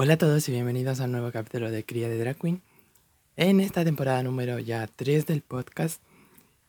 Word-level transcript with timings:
Hola 0.00 0.12
a 0.12 0.16
todos 0.16 0.48
y 0.48 0.52
bienvenidos 0.52 1.00
a 1.00 1.06
un 1.06 1.10
nuevo 1.10 1.32
capítulo 1.32 1.72
de 1.72 1.84
Cría 1.84 2.08
de 2.08 2.16
Drag 2.20 2.36
Queen. 2.36 2.62
En 3.34 3.58
esta 3.58 3.84
temporada 3.84 4.22
número 4.22 4.60
ya 4.60 4.86
3 4.86 5.26
del 5.26 5.42
podcast 5.42 6.00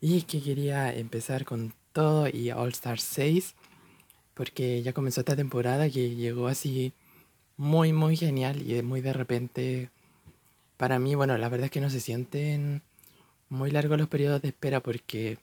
y 0.01 0.23
que 0.23 0.41
quería 0.41 0.91
empezar 0.91 1.45
con 1.45 1.71
todo 1.93 2.27
y 2.27 2.49
All 2.49 2.69
Star 2.69 2.99
6 2.99 3.53
porque 4.33 4.81
ya 4.81 4.93
comenzó 4.93 5.21
esta 5.21 5.35
temporada 5.35 5.91
que 5.91 6.15
llegó 6.15 6.47
así 6.47 6.91
muy 7.55 7.93
muy 7.93 8.17
genial 8.17 8.67
y 8.67 8.81
muy 8.81 8.99
de 8.99 9.13
repente 9.13 9.91
para 10.77 10.97
mí, 10.97 11.13
bueno, 11.13 11.37
la 11.37 11.49
verdad 11.49 11.65
es 11.65 11.71
que 11.71 11.81
no 11.81 11.91
se 11.91 11.99
sienten 11.99 12.81
muy 13.47 13.69
largos 13.69 13.99
los 13.99 14.07
periodos 14.07 14.41
de 14.41 14.47
espera 14.47 14.79
porque 14.79 15.37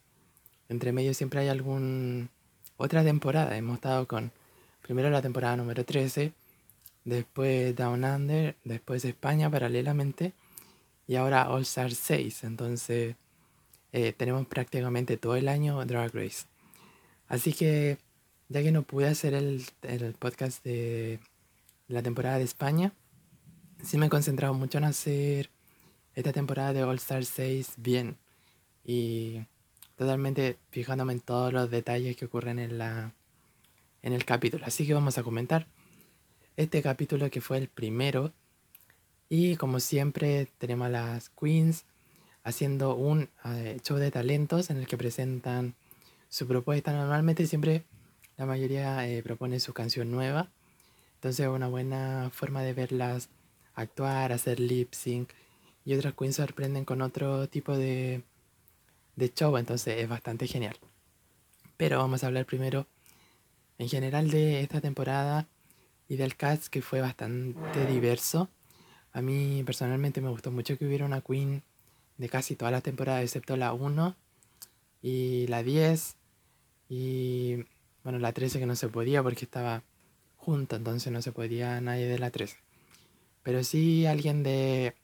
entre 0.68 0.90
medio 0.90 1.14
siempre 1.14 1.38
hay 1.38 1.48
algún 1.50 2.30
otra 2.78 3.04
temporada. 3.04 3.56
Hemos 3.56 3.76
estado 3.76 4.08
con 4.08 4.32
primero 4.82 5.08
la 5.08 5.22
temporada 5.22 5.56
número 5.56 5.84
13 5.84 6.32
después 7.06 7.74
Down 7.74 8.04
Under, 8.04 8.56
después 8.64 9.04
España 9.06 9.48
paralelamente 9.48 10.34
y 11.06 11.14
ahora 11.14 11.48
All 11.48 11.62
Star 11.62 11.94
6. 11.94 12.44
Entonces 12.44 13.16
eh, 13.92 14.12
tenemos 14.12 14.46
prácticamente 14.46 15.16
todo 15.16 15.36
el 15.36 15.48
año 15.48 15.82
Drag 15.86 16.14
Race. 16.14 16.46
Así 17.28 17.54
que 17.54 17.98
ya 18.48 18.62
que 18.62 18.72
no 18.72 18.82
pude 18.82 19.08
hacer 19.08 19.34
el, 19.34 19.64
el 19.82 20.12
podcast 20.14 20.62
de 20.64 21.20
la 21.88 22.02
temporada 22.02 22.38
de 22.38 22.44
España, 22.44 22.92
sí 23.82 23.98
me 23.98 24.06
he 24.06 24.10
concentrado 24.10 24.52
mucho 24.52 24.78
en 24.78 24.84
hacer 24.84 25.50
esta 26.14 26.32
temporada 26.32 26.72
de 26.72 26.82
All 26.82 26.96
Star 26.96 27.24
6 27.24 27.74
bien 27.76 28.16
y 28.84 29.42
totalmente 29.96 30.58
fijándome 30.70 31.12
en 31.12 31.20
todos 31.20 31.52
los 31.52 31.70
detalles 31.70 32.16
que 32.16 32.26
ocurren 32.26 32.58
en 32.58 32.78
la 32.78 33.14
en 34.02 34.12
el 34.12 34.24
capítulo. 34.24 34.64
Así 34.66 34.86
que 34.86 34.94
vamos 34.94 35.18
a 35.18 35.22
comentar 35.22 35.66
este 36.56 36.82
capítulo 36.82 37.30
que 37.30 37.40
fue 37.40 37.58
el 37.58 37.68
primero. 37.68 38.32
Y 39.28 39.56
como 39.56 39.80
siempre 39.80 40.48
tenemos 40.58 40.86
a 40.86 40.90
las 40.90 41.28
queens 41.30 41.84
haciendo 42.44 42.94
un 42.94 43.28
eh, 43.44 43.78
show 43.82 43.98
de 43.98 44.10
talentos 44.10 44.70
en 44.70 44.78
el 44.78 44.86
que 44.86 44.96
presentan 44.96 45.74
su 46.28 46.46
propuesta. 46.46 46.92
Normalmente 46.92 47.46
siempre 47.46 47.84
la 48.36 48.46
mayoría 48.46 49.08
eh, 49.08 49.22
propone 49.22 49.60
su 49.60 49.74
canción 49.74 50.10
nueva. 50.10 50.48
Entonces 51.16 51.46
es 51.46 51.50
una 51.50 51.68
buena 51.68 52.30
forma 52.32 52.62
de 52.62 52.72
verlas 52.72 53.28
actuar, 53.74 54.32
hacer 54.32 54.60
lip 54.60 54.94
sync. 54.94 55.30
Y 55.84 55.94
otras 55.94 56.14
queens 56.14 56.36
sorprenden 56.36 56.84
con 56.84 57.02
otro 57.02 57.48
tipo 57.48 57.76
de, 57.76 58.22
de 59.16 59.32
show. 59.34 59.56
Entonces 59.56 59.98
es 59.98 60.08
bastante 60.08 60.46
genial. 60.46 60.76
Pero 61.76 61.98
vamos 61.98 62.22
a 62.22 62.28
hablar 62.28 62.46
primero 62.46 62.86
en 63.78 63.88
general 63.88 64.30
de 64.30 64.62
esta 64.62 64.80
temporada 64.80 65.46
y 66.08 66.16
del 66.16 66.36
cast 66.36 66.68
que 66.68 66.82
fue 66.82 67.00
bastante 67.00 67.86
diverso. 67.86 68.48
A 69.12 69.22
mí 69.22 69.62
personalmente 69.64 70.20
me 70.20 70.28
gustó 70.28 70.50
mucho 70.50 70.76
que 70.78 70.86
hubiera 70.86 71.04
una 71.04 71.20
queen 71.20 71.62
de 72.18 72.28
casi 72.28 72.56
toda 72.56 72.70
la 72.70 72.80
temporada 72.80 73.22
excepto 73.22 73.56
la 73.56 73.72
1 73.72 74.16
y 75.02 75.46
la 75.48 75.62
10 75.62 76.16
y 76.88 77.64
bueno 78.04 78.18
la 78.18 78.32
13 78.32 78.58
que 78.58 78.66
no 78.66 78.76
se 78.76 78.88
podía 78.88 79.22
porque 79.22 79.44
estaba 79.44 79.82
junta, 80.36 80.76
entonces 80.76 81.12
no 81.12 81.22
se 81.22 81.32
podía 81.32 81.80
nadie 81.80 82.06
de 82.06 82.18
la 82.18 82.30
13. 82.30 82.56
Pero 83.42 83.64
sí 83.64 84.06
alguien 84.06 84.42
de 84.42 84.94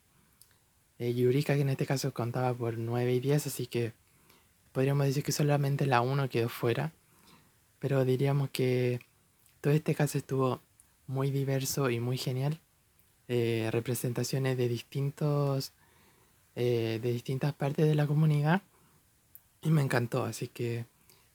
Yurika 0.98 1.54
que 1.54 1.62
en 1.62 1.70
este 1.70 1.86
caso 1.86 2.14
contaba 2.14 2.54
por 2.54 2.78
9 2.78 3.14
y 3.14 3.20
10, 3.20 3.46
así 3.48 3.66
que 3.66 3.92
podríamos 4.72 5.06
decir 5.06 5.24
que 5.24 5.32
solamente 5.32 5.86
la 5.86 6.00
1 6.00 6.28
quedó 6.28 6.48
fuera. 6.48 6.92
Pero 7.78 8.04
diríamos 8.04 8.50
que 8.50 9.00
todo 9.60 9.72
este 9.72 9.94
caso 9.94 10.18
estuvo 10.18 10.60
muy 11.12 11.30
diverso 11.30 11.90
y 11.90 12.00
muy 12.00 12.18
genial. 12.18 12.58
Eh, 13.28 13.68
representaciones 13.70 14.56
de 14.56 14.68
distintos 14.68 15.72
eh, 16.54 16.98
de 17.02 17.12
distintas 17.12 17.54
partes 17.54 17.86
de 17.86 17.94
la 17.94 18.06
comunidad. 18.06 18.62
Y 19.62 19.70
me 19.70 19.82
encantó 19.82 20.24
así 20.24 20.48
que 20.48 20.86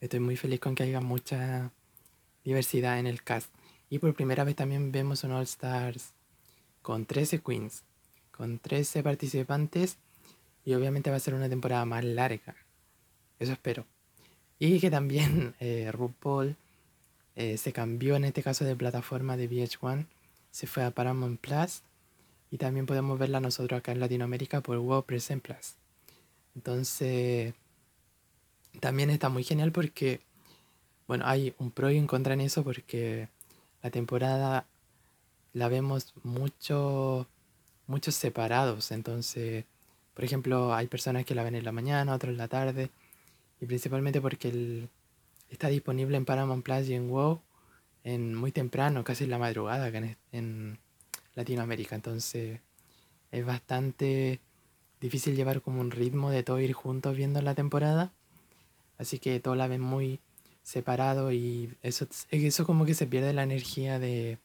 estoy 0.01 0.19
muy 0.19 0.35
feliz 0.35 0.59
con 0.59 0.75
que 0.75 0.83
haya 0.83 0.99
mucha 1.01 1.71
diversidad 2.43 2.99
en 2.99 3.07
el 3.07 3.23
cast. 3.23 3.49
Y 3.89 3.99
por 3.99 4.13
primera 4.13 4.43
vez 4.43 4.55
también 4.55 4.91
vemos 4.91 5.23
un 5.23 5.31
All 5.31 5.43
Stars 5.43 6.13
con 6.81 7.05
13 7.05 7.39
queens 7.39 7.83
con 8.37 8.59
13 8.59 9.01
participantes 9.01 9.97
y 10.63 10.75
obviamente 10.75 11.09
va 11.09 11.15
a 11.15 11.19
ser 11.19 11.33
una 11.33 11.49
temporada 11.49 11.85
más 11.85 12.03
larga. 12.03 12.55
Eso 13.39 13.51
espero. 13.51 13.85
Y 14.59 14.79
que 14.79 14.91
también 14.91 15.55
eh, 15.59 15.91
RuPaul 15.91 16.55
eh, 17.37 17.55
se 17.59 17.71
cambió 17.71 18.15
en 18.15 18.25
este 18.25 18.41
caso 18.41 18.65
de 18.65 18.75
plataforma 18.75 19.37
de 19.37 19.47
VH1, 19.47 20.07
se 20.49 20.65
fue 20.65 20.83
a 20.83 20.89
Paramount 20.89 21.39
Plus 21.39 21.83
y 22.49 22.57
también 22.57 22.87
podemos 22.87 23.19
verla 23.19 23.39
nosotros 23.39 23.77
acá 23.77 23.91
en 23.91 23.99
Latinoamérica 23.99 24.61
por 24.61 24.79
Wow 24.79 25.03
Present 25.03 25.43
Plus. 25.43 25.75
Entonces, 26.55 27.53
también 28.79 29.11
está 29.11 29.29
muy 29.29 29.43
genial 29.43 29.71
porque, 29.71 30.21
bueno, 31.07 31.25
hay 31.27 31.53
un 31.59 31.69
pro 31.69 31.91
y 31.91 31.99
un 31.99 32.07
contra 32.07 32.33
en 32.33 32.41
eso 32.41 32.63
porque 32.63 33.29
la 33.83 33.91
temporada 33.91 34.65
la 35.53 35.67
vemos 35.67 36.15
mucho, 36.23 37.27
muchos 37.85 38.15
separados. 38.15 38.89
Entonces, 38.89 39.65
por 40.15 40.25
ejemplo, 40.25 40.73
hay 40.73 40.87
personas 40.87 41.23
que 41.23 41.35
la 41.35 41.43
ven 41.43 41.53
en 41.53 41.65
la 41.65 41.71
mañana, 41.71 42.15
otros 42.15 42.31
en 42.31 42.37
la 42.37 42.47
tarde, 42.47 42.89
y 43.61 43.67
principalmente 43.67 44.21
porque 44.21 44.49
el, 44.49 44.89
está 45.49 45.67
disponible 45.69 46.17
en 46.17 46.25
Paramount 46.25 46.63
Plus 46.63 46.89
y 46.89 46.93
en 46.93 47.09
WoW 47.09 47.41
en 48.03 48.35
muy 48.35 48.53
temprano, 48.53 49.03
casi 49.03 49.25
en 49.25 49.31
la 49.31 49.37
madrugada 49.37 49.87
acá 49.87 50.01
en, 50.31 50.79
Latinoamérica. 51.35 51.95
Entonces 51.95 52.61
es 53.31 53.45
bastante 53.45 54.39
difícil 54.99 55.35
llevar 55.35 55.61
como 55.61 55.81
un 55.81 55.91
ritmo 55.91 56.31
de 56.31 56.41
todo 56.41 56.59
ir 56.59 56.73
juntos 56.73 57.15
viendo 57.15 57.41
la 57.41 57.53
temporada. 57.53 58.13
Así 58.97 59.19
que 59.19 59.39
todo 59.39 59.55
la 59.55 59.67
ven 59.67 59.81
muy 59.81 60.19
separado 60.63 61.31
y 61.31 61.75
eso, 61.83 62.07
eso 62.31 62.65
como 62.65 62.85
que 62.85 62.95
se 62.95 63.07
pierde 63.07 63.33
la 63.33 63.43
energía 63.43 63.99
de, 63.99 64.39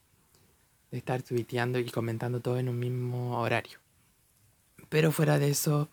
de 0.91 0.97
estar 0.97 1.23
tuiteando 1.23 1.79
y 1.79 1.89
comentando 1.89 2.41
todo 2.41 2.59
en 2.59 2.69
un 2.69 2.77
mismo 2.77 3.39
horario. 3.39 3.79
Pero 4.89 5.11
fuera 5.11 5.39
de 5.39 5.49
eso, 5.49 5.89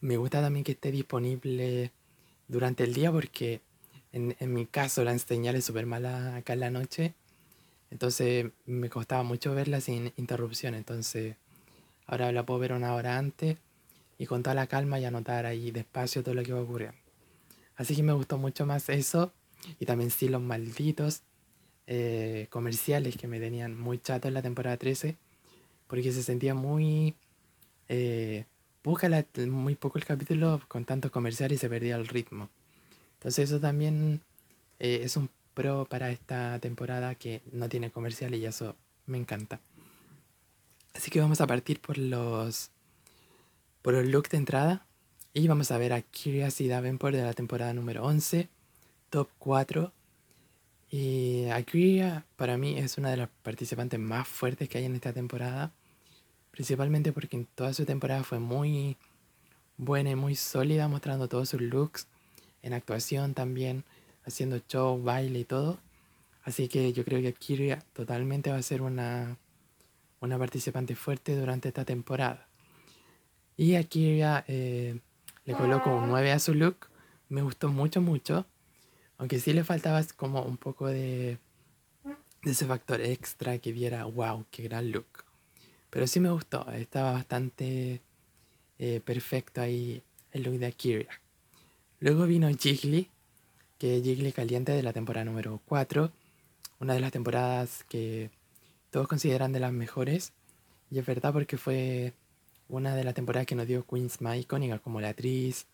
me 0.00 0.18
gusta 0.18 0.42
también 0.42 0.64
que 0.64 0.72
esté 0.72 0.90
disponible 0.90 1.92
durante 2.48 2.84
el 2.84 2.92
día 2.92 3.10
porque 3.10 3.62
en, 4.14 4.54
mi 4.54 4.66
caso, 4.66 5.02
la 5.02 5.18
señal 5.18 5.56
es 5.56 5.64
súper 5.64 5.86
mala 5.86 6.36
acá 6.36 6.52
en 6.52 6.60
la 6.60 6.70
noche. 6.70 7.14
Entonces 7.90 8.46
me 8.64 8.88
costaba 8.88 9.24
mucho 9.24 9.54
verla 9.54 9.80
sin 9.80 10.12
interrupción. 10.16 10.74
Entonces 10.74 11.36
ahora 12.06 12.30
la 12.30 12.46
puedo 12.46 12.60
ver 12.60 12.72
una 12.72 12.94
hora 12.94 13.18
antes 13.18 13.56
y 14.16 14.26
con 14.26 14.42
toda 14.44 14.54
la 14.54 14.68
calma 14.68 15.00
y 15.00 15.04
anotar 15.04 15.46
ahí 15.46 15.72
despacio 15.72 16.22
todo 16.22 16.34
lo 16.34 16.44
que 16.44 16.52
va 16.52 16.60
a 16.60 16.62
ocurrir. 16.62 16.92
Así 17.76 17.96
que 17.96 18.04
me 18.04 18.12
gustó 18.12 18.38
mucho 18.38 18.66
más 18.66 18.88
eso. 18.88 19.32
Y 19.80 19.86
también 19.86 20.10
sí 20.10 20.28
los 20.28 20.42
malditos 20.42 21.22
eh, 21.86 22.46
comerciales 22.50 23.16
que 23.16 23.26
me 23.26 23.40
tenían 23.40 23.76
muy 23.76 23.98
chato 23.98 24.28
en 24.28 24.34
la 24.34 24.42
temporada 24.42 24.76
13. 24.76 25.16
Porque 25.88 26.12
se 26.12 26.22
sentía 26.22 26.54
muy... 26.54 27.16
Eh, 27.88 28.44
muy 28.84 29.74
poco 29.76 29.98
el 29.98 30.04
capítulo 30.04 30.60
con 30.68 30.84
tantos 30.84 31.10
comerciales 31.10 31.56
y 31.56 31.60
se 31.60 31.68
perdía 31.68 31.96
el 31.96 32.06
ritmo. 32.06 32.50
Entonces 33.24 33.48
eso 33.48 33.58
también 33.58 34.20
eh, 34.80 35.00
es 35.02 35.16
un 35.16 35.30
pro 35.54 35.86
para 35.86 36.10
esta 36.10 36.58
temporada 36.58 37.14
que 37.14 37.40
no 37.52 37.70
tiene 37.70 37.90
comercial 37.90 38.34
y 38.34 38.44
eso 38.44 38.76
me 39.06 39.16
encanta. 39.16 39.60
Así 40.92 41.10
que 41.10 41.22
vamos 41.22 41.40
a 41.40 41.46
partir 41.46 41.80
por 41.80 41.96
los 41.96 42.70
por 43.80 43.94
los 43.94 44.04
looks 44.04 44.28
de 44.28 44.36
entrada 44.36 44.86
y 45.32 45.48
vamos 45.48 45.70
a 45.70 45.78
ver 45.78 45.94
a 45.94 46.02
Kyria 46.02 46.50
y 46.58 46.68
Davenport 46.68 47.16
de 47.16 47.22
la 47.22 47.32
temporada 47.32 47.72
número 47.72 48.04
11, 48.04 48.50
top 49.08 49.30
4. 49.38 49.90
Y 50.90 51.46
a 51.46 51.62
Kyria 51.62 52.26
para 52.36 52.58
mí 52.58 52.78
es 52.78 52.98
una 52.98 53.10
de 53.10 53.16
las 53.16 53.30
participantes 53.42 53.98
más 53.98 54.28
fuertes 54.28 54.68
que 54.68 54.76
hay 54.76 54.84
en 54.84 54.96
esta 54.96 55.14
temporada, 55.14 55.72
principalmente 56.50 57.10
porque 57.14 57.38
en 57.38 57.46
toda 57.46 57.72
su 57.72 57.86
temporada 57.86 58.22
fue 58.22 58.38
muy 58.38 58.98
buena 59.78 60.10
y 60.10 60.14
muy 60.14 60.34
sólida 60.34 60.88
mostrando 60.88 61.26
todos 61.26 61.48
sus 61.48 61.62
looks 61.62 62.06
en 62.64 62.72
actuación 62.72 63.34
también, 63.34 63.84
haciendo 64.24 64.58
show, 64.66 65.00
baile 65.00 65.40
y 65.40 65.44
todo. 65.44 65.78
Así 66.42 66.66
que 66.68 66.92
yo 66.92 67.04
creo 67.04 67.20
que 67.20 67.32
Kiria 67.34 67.84
totalmente 67.92 68.50
va 68.50 68.56
a 68.56 68.62
ser 68.62 68.82
una, 68.82 69.36
una 70.20 70.38
participante 70.38 70.96
fuerte 70.96 71.36
durante 71.36 71.68
esta 71.68 71.84
temporada. 71.84 72.48
Y 73.56 73.76
a 73.76 73.84
Kiria 73.84 74.44
eh, 74.48 74.98
le 75.44 75.54
coloco 75.54 75.94
un 75.94 76.08
9 76.08 76.32
a 76.32 76.38
su 76.38 76.54
look. 76.54 76.88
Me 77.28 77.42
gustó 77.42 77.68
mucho, 77.68 78.00
mucho. 78.00 78.46
Aunque 79.18 79.38
sí 79.40 79.52
le 79.52 79.62
faltaba 79.62 80.02
como 80.16 80.42
un 80.42 80.56
poco 80.56 80.88
de, 80.88 81.38
de 82.42 82.50
ese 82.50 82.66
factor 82.66 83.00
extra 83.00 83.58
que 83.58 83.72
viera, 83.72 84.04
wow, 84.06 84.46
qué 84.50 84.62
gran 84.64 84.90
look. 84.90 85.24
Pero 85.90 86.06
sí 86.06 86.18
me 86.18 86.30
gustó, 86.30 86.68
estaba 86.72 87.12
bastante 87.12 88.00
eh, 88.78 89.00
perfecto 89.04 89.60
ahí 89.60 90.02
el 90.32 90.42
look 90.42 90.58
de 90.58 90.66
Akiria. 90.66 91.23
Luego 92.04 92.26
vino 92.26 92.50
Jiggly, 92.50 93.08
que 93.78 93.96
es 93.96 94.02
Jiggly 94.02 94.32
Caliente 94.32 94.72
de 94.72 94.82
la 94.82 94.92
temporada 94.92 95.24
número 95.24 95.62
4, 95.64 96.12
una 96.80 96.92
de 96.92 97.00
las 97.00 97.12
temporadas 97.12 97.82
que 97.88 98.28
todos 98.90 99.08
consideran 99.08 99.52
de 99.54 99.60
las 99.60 99.72
mejores. 99.72 100.34
Y 100.90 100.98
es 100.98 101.06
verdad 101.06 101.32
porque 101.32 101.56
fue 101.56 102.12
una 102.68 102.94
de 102.94 103.04
las 103.04 103.14
temporadas 103.14 103.46
que 103.46 103.54
nos 103.54 103.66
dio 103.66 103.86
Queens 103.86 104.20
más 104.20 104.36
icónica 104.36 104.80
como 104.80 105.00
la 105.00 105.08
actriz. 105.08 105.66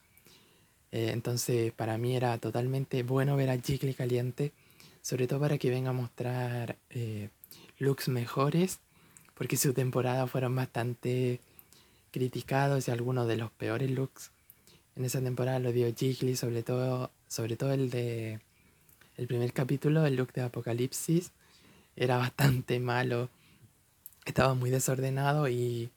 Eh, 0.92 1.10
entonces 1.10 1.72
para 1.72 1.98
mí 1.98 2.14
era 2.14 2.38
totalmente 2.38 3.02
bueno 3.02 3.34
ver 3.34 3.50
a 3.50 3.58
Jiggly 3.58 3.94
caliente, 3.94 4.52
sobre 5.02 5.26
todo 5.26 5.40
para 5.40 5.58
que 5.58 5.68
venga 5.68 5.90
a 5.90 5.94
mostrar 5.94 6.76
eh, 6.90 7.30
looks 7.80 8.06
mejores, 8.06 8.78
porque 9.34 9.56
su 9.56 9.74
temporada 9.74 10.28
fueron 10.28 10.54
bastante 10.54 11.40
criticados 12.12 12.86
y 12.86 12.92
algunos 12.92 13.26
de 13.26 13.36
los 13.36 13.50
peores 13.50 13.90
looks. 13.90 14.30
En 14.96 15.04
esa 15.04 15.20
temporada 15.20 15.58
lo 15.58 15.72
dio 15.72 15.92
Jiggly, 15.94 16.36
sobre 16.36 16.62
todo, 16.62 17.10
sobre 17.28 17.56
todo 17.56 17.72
el 17.72 17.90
de 17.90 18.40
el 19.16 19.26
primer 19.26 19.52
capítulo, 19.52 20.06
el 20.06 20.16
look 20.16 20.32
de 20.32 20.40
Apocalipsis, 20.40 21.32
era 21.94 22.16
bastante 22.16 22.80
malo. 22.80 23.28
Estaba 24.24 24.54
muy 24.54 24.70
desordenado 24.70 25.48
y 25.48 25.90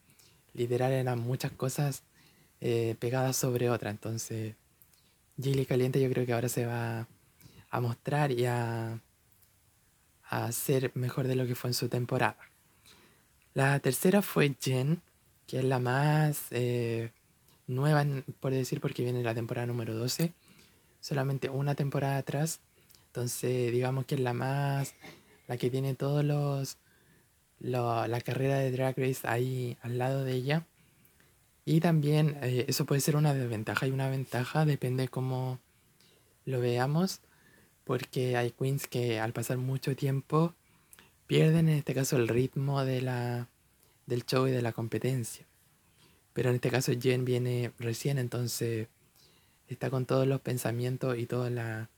literal 0.54 0.92
eran 0.92 1.20
muchas 1.20 1.52
cosas 1.52 2.04
eh, 2.60 2.96
pegadas 3.00 3.38
sobre 3.38 3.70
otra. 3.70 3.92
Entonces, 3.92 4.56
Gilly 5.42 5.66
Caliente 5.66 6.02
yo 6.02 6.10
creo 6.10 6.26
que 6.26 6.34
ahora 6.34 6.50
se 6.50 6.66
va 6.66 7.08
a 7.70 7.80
mostrar 7.80 8.32
y 8.32 8.46
a, 8.46 9.00
a 10.30 10.52
ser 10.52 10.92
mejor 10.96 11.28
de 11.28 11.36
lo 11.36 11.48
que 11.48 11.56
fue 11.56 11.70
en 11.70 11.74
su 11.74 11.90
temporada. 11.90 12.38
La 13.54 13.80
tercera 13.80 14.22
fue 14.22 14.56
Jen, 14.60 15.02
que 15.48 15.60
es 15.60 15.64
la 15.64 15.80
más 15.80 16.48
eh, 16.52 17.12
nueva, 17.68 18.06
por 18.40 18.52
decir, 18.52 18.82
porque 18.82 19.04
viene 19.04 19.24
la 19.24 19.36
temporada 19.36 19.68
número 19.68 19.96
12. 19.96 20.34
Solamente 21.00 21.50
una 21.50 21.76
temporada 21.76 22.18
atrás. 22.18 22.62
Entonces, 23.08 23.72
digamos 23.72 24.06
que 24.06 24.16
es 24.16 24.22
la 24.22 24.34
más, 24.34 24.96
la 25.48 25.58
que 25.58 25.70
tiene 25.70 25.96
todos 25.96 26.24
los, 26.24 26.78
la 27.60 28.22
carrera 28.22 28.58
de 28.58 28.72
Drag 28.72 28.98
Race 28.98 29.28
ahí 29.28 29.78
al 29.82 29.98
lado 29.98 30.24
de 30.24 30.34
ella. 30.34 30.66
Y 31.66 31.80
también 31.80 32.38
eh, 32.42 32.66
eso 32.68 32.86
puede 32.86 33.02
ser 33.02 33.16
una 33.16 33.34
desventaja 33.34 33.88
y 33.88 33.92
una 33.92 34.10
ventaja, 34.10 34.66
depende 34.66 35.08
cómo 35.08 35.60
lo 36.46 36.60
veamos, 36.60 37.22
porque 37.86 38.36
hay 38.36 38.52
queens 38.52 38.88
que 38.88 39.20
al 39.20 39.34
pasar 39.34 39.58
mucho 39.58 39.96
tiempo 39.96 40.54
pierden 41.26 41.70
en 41.70 41.78
este 41.78 41.94
caso 41.94 42.18
el 42.18 42.28
ritmo 42.28 42.84
de 42.84 43.02
la, 43.02 43.48
del 44.06 44.26
show 44.26 44.48
y 44.48 44.52
de 44.52 44.62
la 44.62 44.74
competencia. 44.74 45.46
Pero 46.34 46.50
en 46.50 46.56
este 46.56 46.70
caso 46.70 46.92
Jen 47.00 47.26
viene 47.26 47.72
recién, 47.80 48.18
entonces 48.18 48.88
está 49.68 49.90
con 49.90 50.06
todos 50.06 50.28
los 50.28 50.42
pensamientos 50.42 51.18
y 51.18 51.26
toda 51.26 51.50
la, 51.50 51.90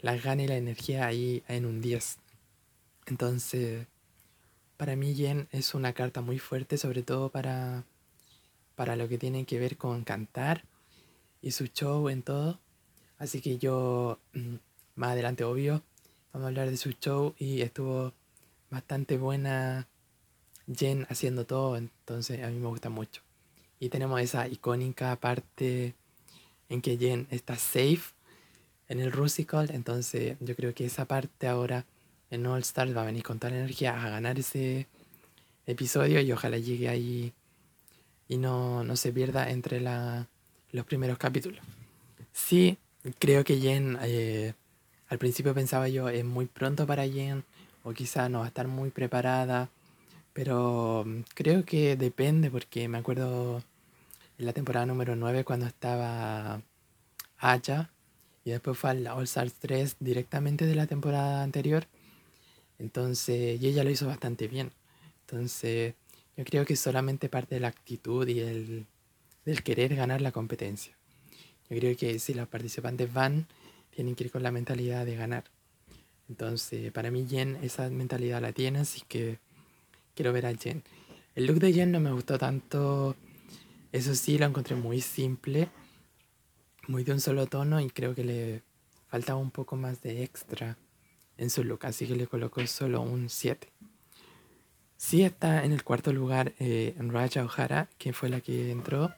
la 0.00 0.16
gana 0.16 0.42
y 0.42 0.48
la 0.48 0.56
energía 0.56 1.06
ahí 1.06 1.42
en 1.48 1.66
un 1.66 1.80
10. 1.80 2.18
Entonces, 3.06 3.86
para 4.76 4.96
mí 4.96 5.14
Jen 5.14 5.48
es 5.52 5.74
una 5.74 5.92
carta 5.92 6.20
muy 6.20 6.38
fuerte, 6.38 6.78
sobre 6.78 7.02
todo 7.02 7.30
para 7.30 7.84
para 8.76 8.94
lo 8.94 9.08
que 9.08 9.18
tiene 9.18 9.44
que 9.46 9.58
ver 9.58 9.76
con 9.76 10.04
cantar 10.04 10.64
y 11.42 11.50
su 11.50 11.66
show 11.66 12.08
en 12.08 12.22
todo. 12.22 12.60
Así 13.18 13.40
que 13.40 13.58
yo, 13.58 14.20
mm, 14.34 14.56
más 14.94 15.12
adelante, 15.12 15.42
obvio, 15.44 15.82
vamos 16.32 16.44
a 16.46 16.48
hablar 16.48 16.70
de 16.70 16.76
su 16.76 16.92
show 16.92 17.34
y 17.38 17.62
estuvo 17.62 18.12
bastante 18.70 19.16
buena 19.16 19.88
Jen 20.72 21.06
haciendo 21.08 21.46
todo, 21.46 21.76
entonces 21.76 22.42
a 22.44 22.48
mí 22.50 22.58
me 22.58 22.68
gusta 22.68 22.90
mucho. 22.90 23.25
Y 23.78 23.88
tenemos 23.88 24.20
esa 24.20 24.48
icónica 24.48 25.14
parte 25.16 25.94
en 26.68 26.80
que 26.80 26.96
Jen 26.96 27.26
está 27.30 27.56
safe 27.56 28.14
en 28.88 29.00
el 29.00 29.12
Rusical, 29.12 29.70
entonces 29.72 30.36
yo 30.40 30.54
creo 30.54 30.74
que 30.74 30.86
esa 30.86 31.06
parte 31.06 31.48
ahora 31.48 31.84
en 32.30 32.46
All 32.46 32.60
Stars 32.60 32.96
va 32.96 33.02
a 33.02 33.06
venir 33.06 33.22
con 33.22 33.38
toda 33.38 33.50
la 33.50 33.58
energía 33.58 34.02
a 34.02 34.08
ganar 34.08 34.38
ese 34.38 34.86
episodio 35.66 36.20
y 36.20 36.32
ojalá 36.32 36.58
llegue 36.58 36.88
ahí 36.88 37.32
y 38.28 38.36
no, 38.36 38.84
se 38.96 39.12
pierda 39.12 39.50
entre 39.50 39.80
los 39.80 40.86
primeros 40.86 41.18
capítulos. 41.18 41.60
Sí, 42.32 42.78
creo 43.18 43.44
que 43.44 43.58
Jen, 43.58 43.98
eh, 44.02 44.54
al 45.08 45.18
principio 45.18 45.54
pensaba 45.54 45.88
yo, 45.88 46.08
es 46.08 46.24
muy 46.24 46.46
pronto 46.46 46.86
para 46.86 47.06
Jen, 47.06 47.44
o 47.84 47.92
quizá 47.92 48.28
no 48.28 48.40
va 48.40 48.46
a 48.46 48.48
estar 48.48 48.66
muy 48.66 48.90
preparada, 48.90 49.70
pero 50.36 51.02
mm, 51.06 51.22
creo 51.34 51.64
que 51.64 51.96
depende, 51.96 52.50
porque 52.50 52.88
me 52.88 52.98
acuerdo 52.98 53.62
en 54.38 54.44
la 54.44 54.52
temporada 54.52 54.84
número 54.84 55.16
9 55.16 55.44
cuando 55.44 55.66
estaba 55.66 56.60
Aya, 57.38 57.90
y 58.44 58.50
después 58.50 58.78
fue 58.78 58.90
al 58.90 59.06
All 59.06 59.24
Stars 59.24 59.54
3 59.54 59.96
directamente 59.98 60.66
de 60.66 60.74
la 60.74 60.86
temporada 60.86 61.42
anterior, 61.42 61.86
entonces, 62.78 63.62
ella 63.62 63.84
lo 63.84 63.90
hizo 63.90 64.06
bastante 64.06 64.48
bien. 64.48 64.70
Entonces, 65.22 65.94
yo 66.36 66.44
creo 66.44 66.66
que 66.66 66.76
solamente 66.76 67.30
parte 67.30 67.54
de 67.54 67.62
la 67.62 67.68
actitud 67.68 68.28
y 68.28 68.40
el, 68.40 68.86
del 69.46 69.62
querer 69.62 69.96
ganar 69.96 70.20
la 70.20 70.32
competencia. 70.32 70.94
Yo 71.70 71.78
creo 71.78 71.96
que 71.96 72.18
si 72.18 72.34
los 72.34 72.48
participantes 72.48 73.12
van, 73.12 73.46
tienen 73.90 74.14
que 74.14 74.24
ir 74.24 74.30
con 74.30 74.42
la 74.42 74.50
mentalidad 74.50 75.06
de 75.06 75.16
ganar. 75.16 75.44
Entonces, 76.28 76.92
para 76.92 77.10
mí 77.10 77.26
Jen 77.26 77.56
esa 77.62 77.88
mentalidad 77.88 78.42
la 78.42 78.52
tiene, 78.52 78.80
así 78.80 79.00
que 79.08 79.38
quiero 80.16 80.32
ver 80.32 80.46
a 80.46 80.54
Jen. 80.54 80.82
El 81.36 81.46
look 81.46 81.60
de 81.60 81.72
Jen 81.72 81.92
no 81.92 82.00
me 82.00 82.10
gustó 82.10 82.38
tanto, 82.38 83.14
eso 83.92 84.14
sí, 84.14 84.38
lo 84.38 84.46
encontré 84.46 84.74
muy 84.74 85.00
simple, 85.02 85.68
muy 86.88 87.04
de 87.04 87.12
un 87.12 87.20
solo 87.20 87.46
tono 87.46 87.80
y 87.80 87.90
creo 87.90 88.14
que 88.14 88.24
le 88.24 88.62
faltaba 89.08 89.38
un 89.38 89.50
poco 89.50 89.76
más 89.76 90.00
de 90.00 90.24
extra 90.24 90.78
en 91.36 91.50
su 91.50 91.62
look, 91.62 91.84
así 91.84 92.06
que 92.06 92.16
le 92.16 92.26
colocó 92.26 92.66
solo 92.66 93.02
un 93.02 93.28
7. 93.28 93.68
Sí 94.96 95.22
está 95.22 95.64
en 95.64 95.72
el 95.72 95.84
cuarto 95.84 96.10
lugar 96.10 96.54
eh, 96.58 96.94
Raya 96.98 97.44
O'Hara, 97.44 97.90
que 97.98 98.14
fue 98.14 98.30
la 98.30 98.40
que 98.40 98.70
entró. 98.70 99.12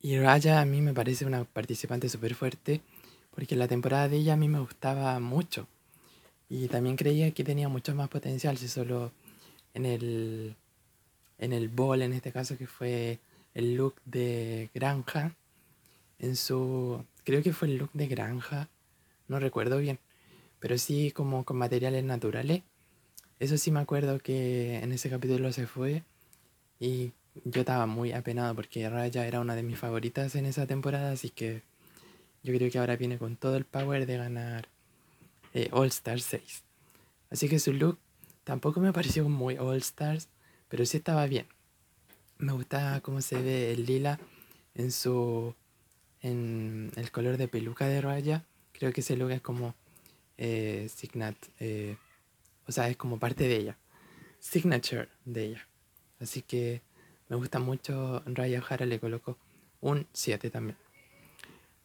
Y 0.00 0.16
Raya 0.18 0.60
a 0.60 0.64
mí 0.64 0.80
me 0.80 0.94
parece 0.94 1.26
una 1.26 1.42
participante 1.44 2.08
súper 2.08 2.36
fuerte, 2.36 2.80
porque 3.34 3.56
la 3.56 3.66
temporada 3.66 4.08
de 4.08 4.18
ella 4.18 4.34
a 4.34 4.36
mí 4.36 4.48
me 4.48 4.60
gustaba 4.60 5.18
mucho. 5.18 5.66
Y 6.48 6.68
también 6.68 6.94
creía 6.94 7.32
que 7.32 7.42
tenía 7.42 7.68
mucho 7.68 7.94
más 7.96 8.08
potencial, 8.08 8.56
si 8.58 8.68
solo 8.68 9.10
en 9.74 9.86
el, 9.86 10.56
en 11.38 11.52
el 11.52 11.68
ball, 11.68 12.02
en 12.02 12.12
este 12.12 12.32
caso 12.32 12.56
que 12.56 12.66
fue 12.66 13.20
el 13.54 13.74
look 13.74 13.96
de 14.04 14.70
granja, 14.74 15.34
en 16.18 16.36
su, 16.36 17.04
creo 17.24 17.42
que 17.42 17.52
fue 17.52 17.68
el 17.68 17.78
look 17.78 17.90
de 17.92 18.06
granja, 18.06 18.68
no 19.28 19.38
recuerdo 19.38 19.78
bien, 19.78 19.98
pero 20.60 20.78
sí 20.78 21.10
como 21.10 21.44
con 21.44 21.56
materiales 21.56 22.04
naturales 22.04 22.62
eso 23.42 23.58
sí 23.58 23.72
me 23.72 23.80
acuerdo 23.80 24.20
que 24.20 24.76
en 24.76 24.92
ese 24.92 25.10
capítulo 25.10 25.52
se 25.52 25.66
fue 25.66 26.04
y 26.78 27.10
yo 27.44 27.62
estaba 27.62 27.86
muy 27.86 28.12
apenado 28.12 28.54
porque 28.54 28.88
Raya 28.88 29.26
era 29.26 29.40
una 29.40 29.56
de 29.56 29.64
mis 29.64 29.80
favoritas 29.80 30.36
en 30.36 30.46
esa 30.46 30.68
temporada, 30.68 31.10
así 31.10 31.28
que 31.28 31.62
yo 32.44 32.54
creo 32.54 32.70
que 32.70 32.78
ahora 32.78 32.94
viene 32.94 33.18
con 33.18 33.34
todo 33.34 33.56
el 33.56 33.64
power 33.64 34.06
de 34.06 34.16
ganar 34.16 34.68
eh, 35.54 35.68
All 35.72 35.88
Stars 35.88 36.22
6. 36.22 36.62
Así 37.30 37.48
que 37.48 37.58
su 37.58 37.72
look 37.72 37.98
tampoco 38.44 38.80
me 38.80 38.92
pareció 38.92 39.28
muy 39.28 39.56
All 39.58 39.78
Stars, 39.78 40.28
pero 40.68 40.84
sí 40.86 40.98
estaba 40.98 41.26
bien. 41.26 41.46
Me 42.38 42.52
gusta 42.52 43.00
cómo 43.02 43.20
se 43.20 43.40
ve 43.40 43.72
el 43.72 43.86
lila 43.86 44.18
en 44.74 44.90
su 44.90 45.54
en 46.20 46.90
el 46.96 47.10
color 47.10 47.36
de 47.36 47.48
peluca 47.48 47.86
de 47.86 48.00
Raya. 48.00 48.44
Creo 48.72 48.92
que 48.92 49.00
ese 49.00 49.16
look 49.16 49.30
es 49.30 49.40
como 49.40 49.74
eh, 50.38 50.88
Signat. 50.94 51.36
Eh, 51.60 51.96
o 52.66 52.72
sea, 52.72 52.88
es 52.88 52.96
como 52.96 53.18
parte 53.18 53.48
de 53.48 53.56
ella. 53.56 53.78
Signature 54.38 55.08
de 55.24 55.44
ella. 55.46 55.68
Así 56.20 56.42
que 56.42 56.82
me 57.28 57.36
gusta 57.36 57.58
mucho. 57.58 58.22
Raya 58.26 58.60
O'Hara 58.60 58.86
le 58.86 58.98
coloco 59.00 59.38
un 59.80 60.06
7 60.12 60.50
también. 60.50 60.76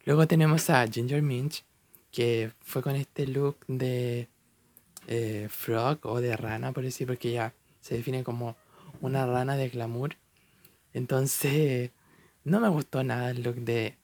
Luego 0.06 0.28
tenemos 0.28 0.70
a 0.70 0.88
Ginger 0.88 1.22
Minch, 1.22 1.66
que 2.12 2.52
fue 2.62 2.82
con 2.82 2.96
este 2.96 3.28
look 3.28 3.58
de 3.68 4.30
eh, 5.08 5.48
frog 5.50 6.00
o 6.04 6.22
de 6.22 6.36
rana, 6.38 6.72
por 6.74 6.84
decir, 6.84 7.08
porque 7.08 7.30
ella 7.30 7.54
se 7.82 7.96
define 7.96 8.24
como 8.24 8.56
una 9.02 9.26
rana 9.26 9.56
de 9.56 9.70
glamour. 9.70 10.16
Entonces, 10.94 11.92
no 12.44 12.60
me 12.60 12.70
gustó 12.70 13.04
nada 13.04 13.32
el 13.32 13.44
look 13.44 13.56
de 13.56 13.96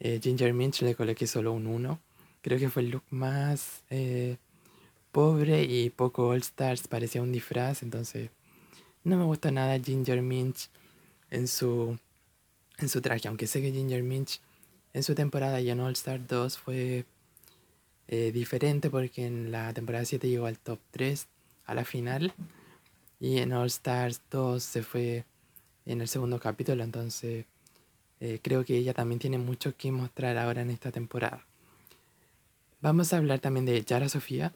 eh, 0.00 0.20
Ginger 0.22 0.52
Minch, 0.52 0.82
le 0.82 0.94
coloqué 0.94 1.26
solo 1.26 1.52
un 1.52 1.66
1. 1.66 2.00
Creo 2.42 2.58
que 2.58 2.70
fue 2.70 2.82
el 2.82 2.90
look 2.90 3.04
más 3.10 3.84
eh, 3.90 4.36
pobre 5.12 5.62
y 5.64 5.90
poco 5.90 6.28
All 6.28 6.40
Stars, 6.40 6.88
parecía 6.88 7.22
un 7.22 7.32
disfraz, 7.32 7.82
entonces 7.82 8.30
no 9.04 9.16
me 9.16 9.24
gusta 9.24 9.50
nada 9.50 9.78
Ginger 9.78 10.22
Minch 10.22 10.68
en 11.30 11.48
su, 11.48 11.98
en 12.78 12.88
su 12.88 13.00
traje, 13.00 13.28
aunque 13.28 13.46
sé 13.46 13.60
que 13.60 13.72
Ginger 13.72 14.02
Minch 14.02 14.40
en 14.92 15.02
su 15.02 15.14
temporada 15.14 15.60
y 15.60 15.70
en 15.70 15.80
All 15.80 15.92
Stars 15.92 16.26
2 16.28 16.58
fue 16.58 17.04
eh, 18.14 18.30
diferente 18.30 18.90
porque 18.90 19.24
en 19.24 19.50
la 19.50 19.72
temporada 19.72 20.04
7 20.04 20.28
llegó 20.28 20.44
al 20.44 20.58
top 20.58 20.78
3 20.90 21.28
a 21.64 21.74
la 21.74 21.82
final 21.82 22.34
y 23.18 23.38
en 23.38 23.54
All 23.54 23.68
Stars 23.68 24.20
2 24.30 24.62
se 24.62 24.82
fue 24.82 25.24
en 25.86 26.02
el 26.02 26.08
segundo 26.08 26.38
capítulo, 26.38 26.84
entonces 26.84 27.46
eh, 28.20 28.38
creo 28.42 28.66
que 28.66 28.76
ella 28.76 28.92
también 28.92 29.18
tiene 29.18 29.38
mucho 29.38 29.74
que 29.78 29.90
mostrar 29.90 30.36
ahora 30.36 30.60
en 30.60 30.68
esta 30.68 30.92
temporada. 30.92 31.46
Vamos 32.82 33.14
a 33.14 33.16
hablar 33.16 33.40
también 33.40 33.64
de 33.64 33.82
Yara 33.82 34.10
Sofía, 34.10 34.52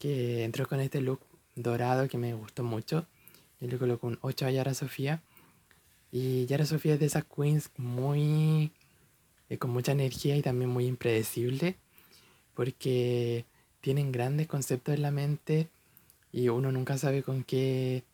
que 0.00 0.42
entró 0.42 0.66
con 0.66 0.80
este 0.80 1.00
look 1.00 1.20
dorado 1.54 2.08
que 2.08 2.18
me 2.18 2.34
gustó 2.34 2.64
mucho. 2.64 3.06
Yo 3.60 3.68
le 3.68 3.78
coloco 3.78 4.08
un 4.08 4.18
8 4.22 4.46
a 4.46 4.50
Yara 4.50 4.74
Sofía. 4.74 5.22
Y 6.10 6.46
Yara 6.46 6.66
Sofía 6.66 6.94
es 6.94 7.00
de 7.00 7.06
esas 7.06 7.26
queens 7.26 7.70
muy... 7.76 8.72
Eh, 9.48 9.58
con 9.58 9.70
mucha 9.70 9.92
energía 9.92 10.36
y 10.36 10.42
también 10.42 10.68
muy 10.68 10.86
impredecible. 10.86 11.76
Porque 12.54 13.44
tienen 13.80 14.12
grandes 14.12 14.46
conceptos 14.46 14.94
en 14.94 15.02
la 15.02 15.10
mente 15.10 15.68
y 16.32 16.48
uno 16.48 16.72
nunca 16.72 16.96
sabe 16.98 17.22
con 17.22 17.44
qué 17.44 18.04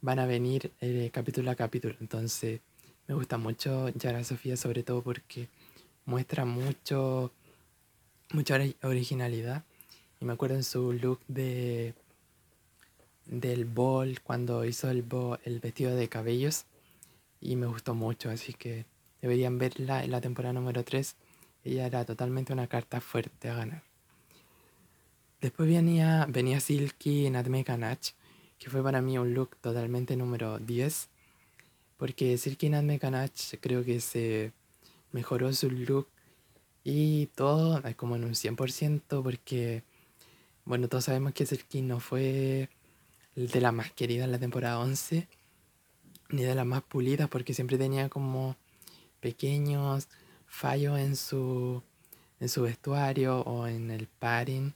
van 0.00 0.18
a 0.18 0.26
venir 0.26 0.72
eh, 0.80 1.10
capítulo 1.12 1.50
a 1.50 1.54
capítulo. 1.54 1.94
Entonces 2.00 2.60
me 3.06 3.14
gusta 3.14 3.38
mucho 3.38 3.88
Yara 3.90 4.24
Sofía 4.24 4.56
sobre 4.56 4.82
todo 4.82 5.02
porque 5.02 5.48
muestra 6.04 6.44
mucho 6.44 7.32
mucha 8.32 8.58
originalidad 8.82 9.64
y 10.20 10.24
me 10.24 10.32
acuerdo 10.32 10.56
en 10.56 10.64
su 10.64 10.92
look 10.92 11.20
de 11.28 11.94
del 13.26 13.64
ball 13.64 14.20
cuando 14.22 14.64
hizo 14.64 14.90
el, 14.90 15.04
el 15.44 15.60
vestido 15.60 15.94
de 15.94 16.08
cabellos 16.08 16.64
y 17.40 17.56
me 17.56 17.66
gustó 17.66 17.94
mucho 17.94 18.30
así 18.30 18.52
que 18.54 18.86
deberían 19.20 19.58
verla 19.58 20.04
en 20.04 20.10
la 20.10 20.20
temporada 20.20 20.52
número 20.52 20.84
3 20.84 21.14
ella 21.64 21.86
era 21.86 22.04
totalmente 22.04 22.52
una 22.52 22.66
carta 22.66 23.00
fuerte 23.00 23.48
a 23.48 23.54
ganar. 23.54 23.82
Después 25.40 25.68
venía, 25.68 26.26
venía 26.28 26.60
Silky 26.60 27.28
Natme 27.30 27.64
Kanach 27.64 28.12
que 28.58 28.70
fue 28.70 28.80
para 28.82 29.02
mí 29.02 29.18
un 29.18 29.34
look 29.34 29.56
totalmente 29.60 30.16
número 30.16 30.60
10 30.60 31.08
porque 31.96 32.38
Silky 32.38 32.68
Natme 32.68 33.00
Kanach 33.00 33.54
creo 33.60 33.84
que 33.84 34.00
se 34.00 34.52
mejoró 35.10 35.52
su 35.52 35.70
look 35.70 36.08
y 36.84 37.26
todo 37.26 37.82
como 37.96 38.16
en 38.16 38.24
un 38.24 38.32
100% 38.32 39.22
porque, 39.22 39.84
bueno, 40.64 40.88
todos 40.88 41.04
sabemos 41.04 41.32
que 41.32 41.46
Serkin 41.46 41.88
no 41.88 42.00
fue 42.00 42.68
de 43.36 43.60
la 43.60 43.72
más 43.72 43.92
querida 43.92 44.24
en 44.24 44.32
la 44.32 44.38
temporada 44.38 44.78
11, 44.80 45.28
ni 46.30 46.42
de 46.42 46.54
las 46.54 46.66
más 46.66 46.82
pulidas 46.82 47.28
porque 47.28 47.54
siempre 47.54 47.78
tenía 47.78 48.08
como 48.08 48.56
pequeños 49.20 50.08
fallos 50.52 50.98
en 50.98 51.16
su, 51.16 51.82
en 52.38 52.48
su 52.48 52.62
vestuario 52.62 53.40
o 53.40 53.66
en 53.66 53.90
el 53.90 54.06
padding. 54.06 54.74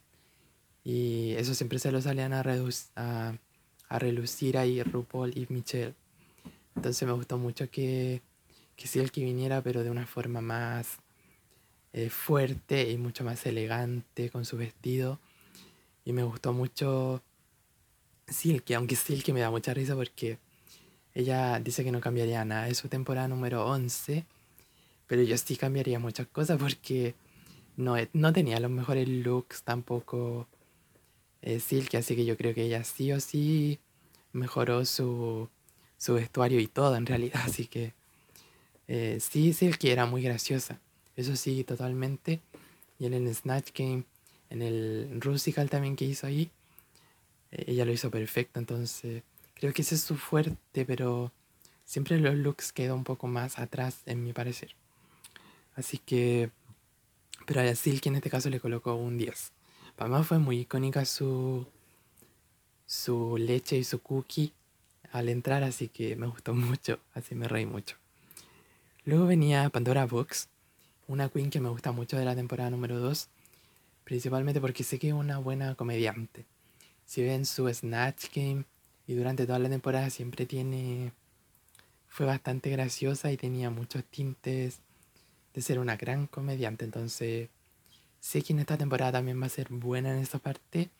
Y 0.82 1.32
eso 1.32 1.54
siempre 1.54 1.78
se 1.78 1.92
lo 1.92 2.00
salían 2.00 2.32
a, 2.32 2.42
a, 2.96 3.34
a 3.88 3.98
relucir 3.98 4.56
ahí 4.56 4.82
RuPaul 4.82 5.36
y 5.36 5.46
Michelle. 5.50 5.94
Entonces 6.74 7.06
me 7.06 7.12
gustó 7.12 7.38
mucho 7.38 7.70
que, 7.70 8.22
que 8.74 9.08
que 9.08 9.24
viniera, 9.24 9.62
pero 9.62 9.84
de 9.84 9.90
una 9.90 10.06
forma 10.06 10.40
más 10.40 10.98
eh, 11.92 12.08
fuerte 12.10 12.90
y 12.90 12.96
mucho 12.96 13.22
más 13.22 13.44
elegante 13.46 14.30
con 14.30 14.44
su 14.44 14.56
vestido. 14.56 15.20
Y 16.04 16.12
me 16.12 16.22
gustó 16.22 16.52
mucho 16.52 17.22
Silky, 18.28 18.74
aunque 18.74 18.96
Silky 18.96 19.32
me 19.32 19.40
da 19.40 19.50
mucha 19.50 19.74
risa 19.74 19.94
porque 19.94 20.38
ella 21.14 21.60
dice 21.60 21.84
que 21.84 21.92
no 21.92 22.00
cambiaría 22.00 22.44
nada 22.44 22.66
de 22.66 22.74
su 22.74 22.88
temporada 22.88 23.28
número 23.28 23.66
11, 23.66 24.26
pero 25.06 25.22
yo 25.22 25.36
sí 25.38 25.56
cambiaría 25.56 25.98
muchas 25.98 26.26
cosas 26.26 26.58
porque 26.58 27.14
no, 27.76 27.96
no 28.12 28.32
tenía 28.32 28.60
los 28.60 28.70
mejores 28.70 29.08
looks 29.08 29.62
tampoco 29.62 30.48
eh, 31.42 31.60
Silky, 31.60 31.96
así 31.96 32.16
que 32.16 32.24
yo 32.24 32.36
creo 32.36 32.54
que 32.54 32.62
ella 32.62 32.82
sí 32.84 33.12
o 33.12 33.20
sí 33.20 33.78
mejoró 34.32 34.84
su, 34.84 35.48
su 35.96 36.14
vestuario 36.14 36.60
y 36.60 36.66
todo 36.66 36.96
en 36.96 37.06
realidad, 37.06 37.40
así 37.44 37.66
que 37.66 37.94
eh, 38.88 39.18
sí, 39.20 39.52
Silky 39.52 39.90
era 39.90 40.06
muy 40.06 40.22
graciosa. 40.22 40.80
Eso 41.16 41.36
sí, 41.36 41.64
totalmente. 41.64 42.40
Y 42.98 43.06
en 43.06 43.14
el 43.14 43.34
Snatch 43.34 43.70
Game, 43.74 44.04
en 44.50 44.62
el 44.62 45.20
Rusical 45.20 45.70
también 45.70 45.96
que 45.96 46.04
hizo 46.04 46.26
ahí, 46.26 46.50
eh, 47.50 47.64
ella 47.68 47.84
lo 47.84 47.92
hizo 47.92 48.10
perfecto. 48.10 48.60
Entonces, 48.60 49.22
creo 49.54 49.72
que 49.72 49.82
ese 49.82 49.96
es 49.96 50.02
su 50.02 50.16
fuerte, 50.16 50.84
pero 50.84 51.32
siempre 51.84 52.18
los 52.20 52.34
looks 52.36 52.72
quedan 52.72 52.98
un 52.98 53.04
poco 53.04 53.26
más 53.26 53.58
atrás, 53.58 54.02
en 54.06 54.22
mi 54.24 54.32
parecer. 54.32 54.74
Así 55.76 55.98
que, 55.98 56.50
pero 57.44 57.60
a 57.60 57.74
Silky 57.74 58.08
en 58.08 58.16
este 58.16 58.30
caso 58.30 58.48
le 58.48 58.60
colocó 58.60 58.94
un 58.94 59.18
10. 59.18 59.52
Para 59.94 60.18
mí 60.18 60.24
fue 60.24 60.38
muy 60.38 60.60
icónica 60.60 61.04
su, 61.04 61.66
su 62.86 63.36
leche 63.36 63.76
y 63.76 63.84
su 63.84 64.00
cookie 64.00 64.52
al 65.12 65.28
entrar, 65.28 65.62
así 65.62 65.88
que 65.88 66.16
me 66.16 66.26
gustó 66.26 66.54
mucho, 66.54 66.98
así 67.14 67.34
me 67.34 67.46
reí 67.46 67.66
mucho. 67.66 67.96
Luego 69.04 69.26
venía 69.26 69.68
Pandora 69.68 70.06
Books, 70.06 70.48
una 71.08 71.28
queen 71.28 71.50
que 71.50 71.60
me 71.60 71.68
gusta 71.68 71.92
mucho 71.92 72.18
de 72.18 72.24
la 72.24 72.34
temporada 72.34 72.70
número 72.70 72.98
2, 72.98 73.28
principalmente 74.04 74.60
porque 74.60 74.82
sé 74.82 74.98
que 74.98 75.08
es 75.08 75.14
una 75.14 75.38
buena 75.38 75.74
comediante. 75.74 76.46
Si 77.04 77.22
ven 77.22 77.44
su 77.44 77.72
Snatch 77.72 78.34
Game 78.34 78.64
y 79.06 79.14
durante 79.14 79.46
toda 79.46 79.58
la 79.58 79.68
temporada 79.68 80.10
siempre 80.10 80.46
tiene... 80.46 81.12
fue 82.08 82.26
bastante 82.26 82.70
graciosa 82.70 83.30
y 83.30 83.36
tenía 83.36 83.70
muchos 83.70 84.02
tintes 84.04 84.80
de 85.56 85.62
ser 85.62 85.78
una 85.78 85.96
gran 85.96 86.26
comediante, 86.26 86.84
entonces 86.84 87.48
sé 88.20 88.42
que 88.42 88.52
en 88.52 88.60
esta 88.60 88.76
temporada 88.76 89.12
también 89.12 89.40
va 89.40 89.46
a 89.46 89.48
ser 89.48 89.70
buena 89.70 90.12
en 90.12 90.18
esa 90.18 90.38
parte 90.38 90.90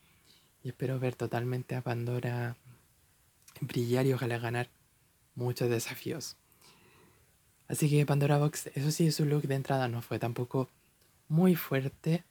y 0.63 0.69
espero 0.69 0.99
ver 0.99 1.13
totalmente 1.13 1.75
a 1.75 1.83
Pandora 1.83 2.57
brillar 3.61 4.07
y 4.07 4.13
ojalá 4.13 4.39
ganar 4.39 4.67
muchos 5.35 5.69
desafíos. 5.69 6.37
Así 7.67 7.87
que 7.87 8.03
Pandora 8.07 8.39
Box, 8.39 8.71
eso 8.73 8.89
sí, 8.89 9.11
su 9.11 9.25
look 9.25 9.43
de 9.43 9.55
entrada 9.55 9.87
no 9.87 10.01
fue 10.01 10.17
tampoco 10.17 10.69
muy 11.27 11.55
fuerte 11.55 12.23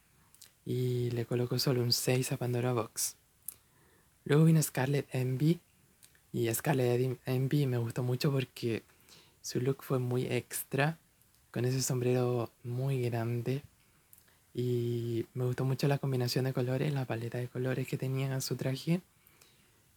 y 0.64 1.10
le 1.12 1.26
colocó 1.26 1.60
solo 1.60 1.80
un 1.80 1.92
6 1.92 2.32
a 2.32 2.38
Pandora 2.38 2.72
Box. 2.72 3.14
Luego 4.24 4.46
vino 4.46 4.60
Scarlett 4.60 5.06
Envy 5.14 5.60
y 6.32 6.52
Scarlett 6.52 7.20
Envy 7.24 7.66
me 7.66 7.78
gustó 7.78 8.02
mucho 8.02 8.32
porque 8.32 8.82
su 9.42 9.60
look 9.60 9.84
fue 9.84 10.00
muy 10.00 10.26
extra, 10.26 10.98
con 11.56 11.64
ese 11.64 11.80
sombrero 11.80 12.52
muy 12.64 13.00
grande 13.00 13.62
y 14.52 15.24
me 15.32 15.46
gustó 15.46 15.64
mucho 15.64 15.88
la 15.88 15.96
combinación 15.96 16.44
de 16.44 16.52
colores, 16.52 16.92
la 16.92 17.06
paleta 17.06 17.38
de 17.38 17.48
colores 17.48 17.88
que 17.88 17.96
tenía 17.96 18.30
en 18.30 18.42
su 18.42 18.56
traje. 18.56 19.00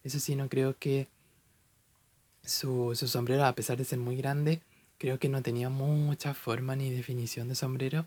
Eso 0.02 0.18
sí, 0.20 0.36
no 0.36 0.48
creo 0.48 0.78
que 0.78 1.06
su, 2.42 2.94
su 2.94 3.08
sombrero, 3.08 3.44
a 3.44 3.54
pesar 3.54 3.76
de 3.76 3.84
ser 3.84 3.98
muy 3.98 4.16
grande, 4.16 4.62
Creo 4.96 5.18
que 5.18 5.28
no 5.28 5.42
tenía 5.42 5.70
mucha 5.70 6.34
forma 6.34 6.76
ni 6.76 6.90
definición 6.90 7.48
de 7.48 7.54
sombrero. 7.54 8.06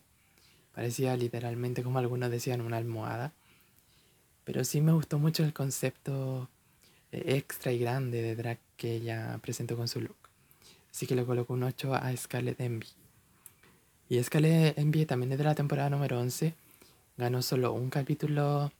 Parecía 0.74 1.16
literalmente, 1.16 1.84
como 1.84 1.98
algunos 2.00 2.32
decían, 2.32 2.62
una 2.62 2.78
almohada. 2.78 3.34
Pero 4.46 4.64
sí 4.64 4.82
me 4.82 4.94
gustó 4.94 5.20
mucho 5.20 5.44
el 5.44 5.54
concepto 5.54 6.50
extra 7.12 7.72
y 7.72 7.80
grande 7.80 8.22
de 8.22 8.36
drag 8.36 8.60
que 8.78 8.94
ella 8.94 9.40
presentó 9.42 9.76
con 9.76 9.88
su 9.88 10.02
look. 10.02 10.18
Así 10.92 11.08
que 11.08 11.16
le 11.16 11.26
coloco 11.26 11.54
un 11.54 11.64
8 11.64 11.96
a 11.96 12.16
Scarlett 12.16 12.60
Envy. 12.60 13.03
Y 14.10 14.22
Scarlett 14.22 14.78
Envy 14.78 15.06
también 15.06 15.32
es 15.32 15.38
de 15.38 15.44
la 15.44 15.56
temporada 15.56 15.90
número 15.90 16.20
11. 16.20 16.54
Ganó 17.18 17.42
solo 17.42 17.74
un 17.74 17.90
capítulo 17.90 18.72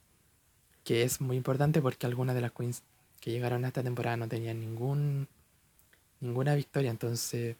que 0.84 1.02
es 1.02 1.20
muy 1.20 1.36
importante 1.36 1.80
porque 1.80 2.06
algunas 2.06 2.34
de 2.34 2.42
las 2.42 2.52
queens 2.52 2.82
que 3.20 3.30
llegaron 3.30 3.64
a 3.64 3.68
esta 3.68 3.82
temporada 3.82 4.16
no 4.16 4.28
tenían 4.28 4.60
ningún, 4.60 5.28
ninguna 6.20 6.54
victoria. 6.54 6.90
Entonces 6.90 7.56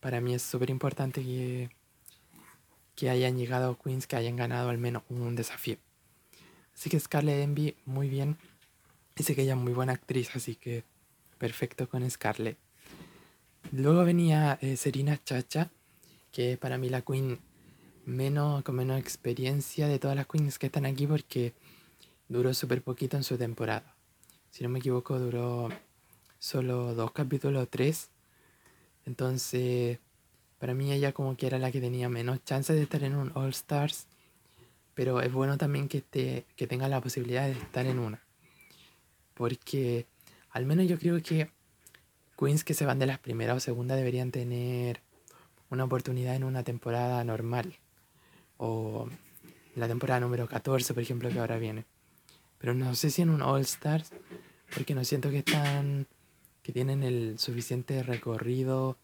para 0.00 0.20
mí 0.20 0.34
es 0.34 0.42
súper 0.42 0.70
importante 0.70 1.22
que, 1.22 1.70
que 2.96 3.10
hayan 3.10 3.36
llegado 3.36 3.78
queens 3.78 4.06
que 4.06 4.16
hayan 4.16 4.36
ganado 4.36 4.70
al 4.70 4.78
menos 4.78 5.02
un 5.10 5.36
desafío. 5.36 5.76
Así 6.74 6.88
que 6.88 6.98
Scarlett 6.98 7.44
Envy, 7.44 7.76
muy 7.84 8.08
bien. 8.08 8.38
Dice 9.14 9.34
que 9.34 9.42
ella 9.42 9.52
es 9.52 9.58
muy 9.60 9.74
buena 9.74 9.92
actriz, 9.92 10.30
así 10.34 10.54
que 10.54 10.84
perfecto 11.36 11.88
con 11.88 12.08
Scarlett. 12.10 12.56
Luego 13.72 14.04
venía 14.04 14.58
eh, 14.62 14.76
Serena 14.76 15.22
Chacha, 15.22 15.70
que 16.32 16.52
es 16.52 16.58
para 16.58 16.78
mí 16.78 16.88
la 16.88 17.02
queen 17.02 17.38
menos, 18.04 18.62
con 18.62 18.76
menos 18.76 18.98
experiencia 18.98 19.88
de 19.88 19.98
todas 19.98 20.16
las 20.16 20.26
queens 20.26 20.58
que 20.58 20.66
están 20.66 20.86
aquí 20.86 21.06
porque 21.06 21.54
duró 22.28 22.54
súper 22.54 22.82
poquito 22.82 23.16
en 23.16 23.24
su 23.24 23.36
temporada. 23.36 23.94
Si 24.50 24.62
no 24.62 24.70
me 24.70 24.78
equivoco, 24.78 25.18
duró 25.18 25.68
solo 26.38 26.94
dos 26.94 27.12
capítulos, 27.12 27.68
tres. 27.70 28.10
Entonces, 29.06 29.98
para 30.58 30.74
mí 30.74 30.92
ella 30.92 31.12
como 31.12 31.36
que 31.36 31.46
era 31.46 31.58
la 31.58 31.72
que 31.72 31.80
tenía 31.80 32.08
menos 32.08 32.44
chance 32.44 32.72
de 32.72 32.82
estar 32.82 33.02
en 33.04 33.16
un 33.16 33.32
All 33.34 33.50
Stars, 33.50 34.06
pero 34.94 35.20
es 35.20 35.32
bueno 35.32 35.56
también 35.56 35.88
que, 35.88 36.02
que 36.02 36.66
tenga 36.66 36.88
la 36.88 37.00
posibilidad 37.00 37.46
de 37.46 37.52
estar 37.52 37.86
en 37.86 37.98
una. 37.98 38.22
Porque 39.34 40.06
al 40.50 40.66
menos 40.66 40.86
yo 40.86 40.98
creo 40.98 41.22
que 41.22 41.50
queens 42.38 42.64
que 42.64 42.74
se 42.74 42.86
van 42.86 42.98
de 42.98 43.06
las 43.06 43.18
primeras 43.18 43.56
o 43.56 43.60
segundas 43.60 43.96
deberían 43.96 44.30
tener 44.30 45.00
una 45.70 45.84
oportunidad 45.84 46.34
en 46.34 46.44
una 46.44 46.62
temporada 46.62 47.22
normal. 47.24 47.76
O 48.58 49.08
la 49.76 49.88
temporada 49.88 50.20
número 50.20 50.46
14, 50.46 50.92
por 50.92 51.02
ejemplo, 51.02 51.30
que 51.30 51.38
ahora 51.38 51.58
viene. 51.58 51.84
Pero 52.58 52.74
no 52.74 52.94
sé 52.94 53.10
si 53.10 53.22
en 53.22 53.30
un 53.30 53.40
All 53.40 53.62
Stars, 53.62 54.10
porque 54.74 54.94
no 54.94 55.04
siento 55.04 55.30
que 55.30 55.38
están 55.38 56.06
que 56.62 56.72
tienen 56.72 57.02
el 57.02 57.38
suficiente 57.38 58.02
recorrido 58.02 58.98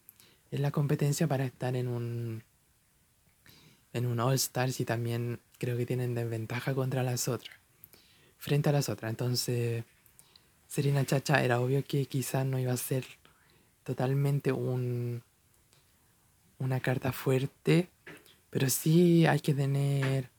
en 0.50 0.62
la 0.62 0.70
competencia 0.70 1.26
para 1.26 1.44
estar 1.44 1.74
en 1.74 1.88
un 1.88 2.42
en 3.92 4.06
un 4.06 4.20
All 4.20 4.34
Stars 4.34 4.78
y 4.80 4.84
también 4.84 5.40
creo 5.58 5.76
que 5.76 5.86
tienen 5.86 6.14
desventaja 6.14 6.74
contra 6.74 7.02
las 7.02 7.28
otras 7.28 7.56
frente 8.36 8.68
a 8.68 8.72
las 8.72 8.90
otras 8.90 9.10
entonces 9.10 9.84
Serena 10.68 11.06
Chacha 11.06 11.42
era 11.42 11.60
obvio 11.60 11.82
que 11.84 12.06
quizás 12.06 12.44
no 12.44 12.58
iba 12.58 12.72
a 12.72 12.76
ser 12.76 13.06
totalmente 13.84 14.52
un, 14.52 15.22
una 16.58 16.80
carta 16.80 17.12
fuerte, 17.12 17.88
pero 18.50 18.70
sí 18.70 19.26
hay 19.26 19.40
que 19.40 19.54
tener, 19.54 20.30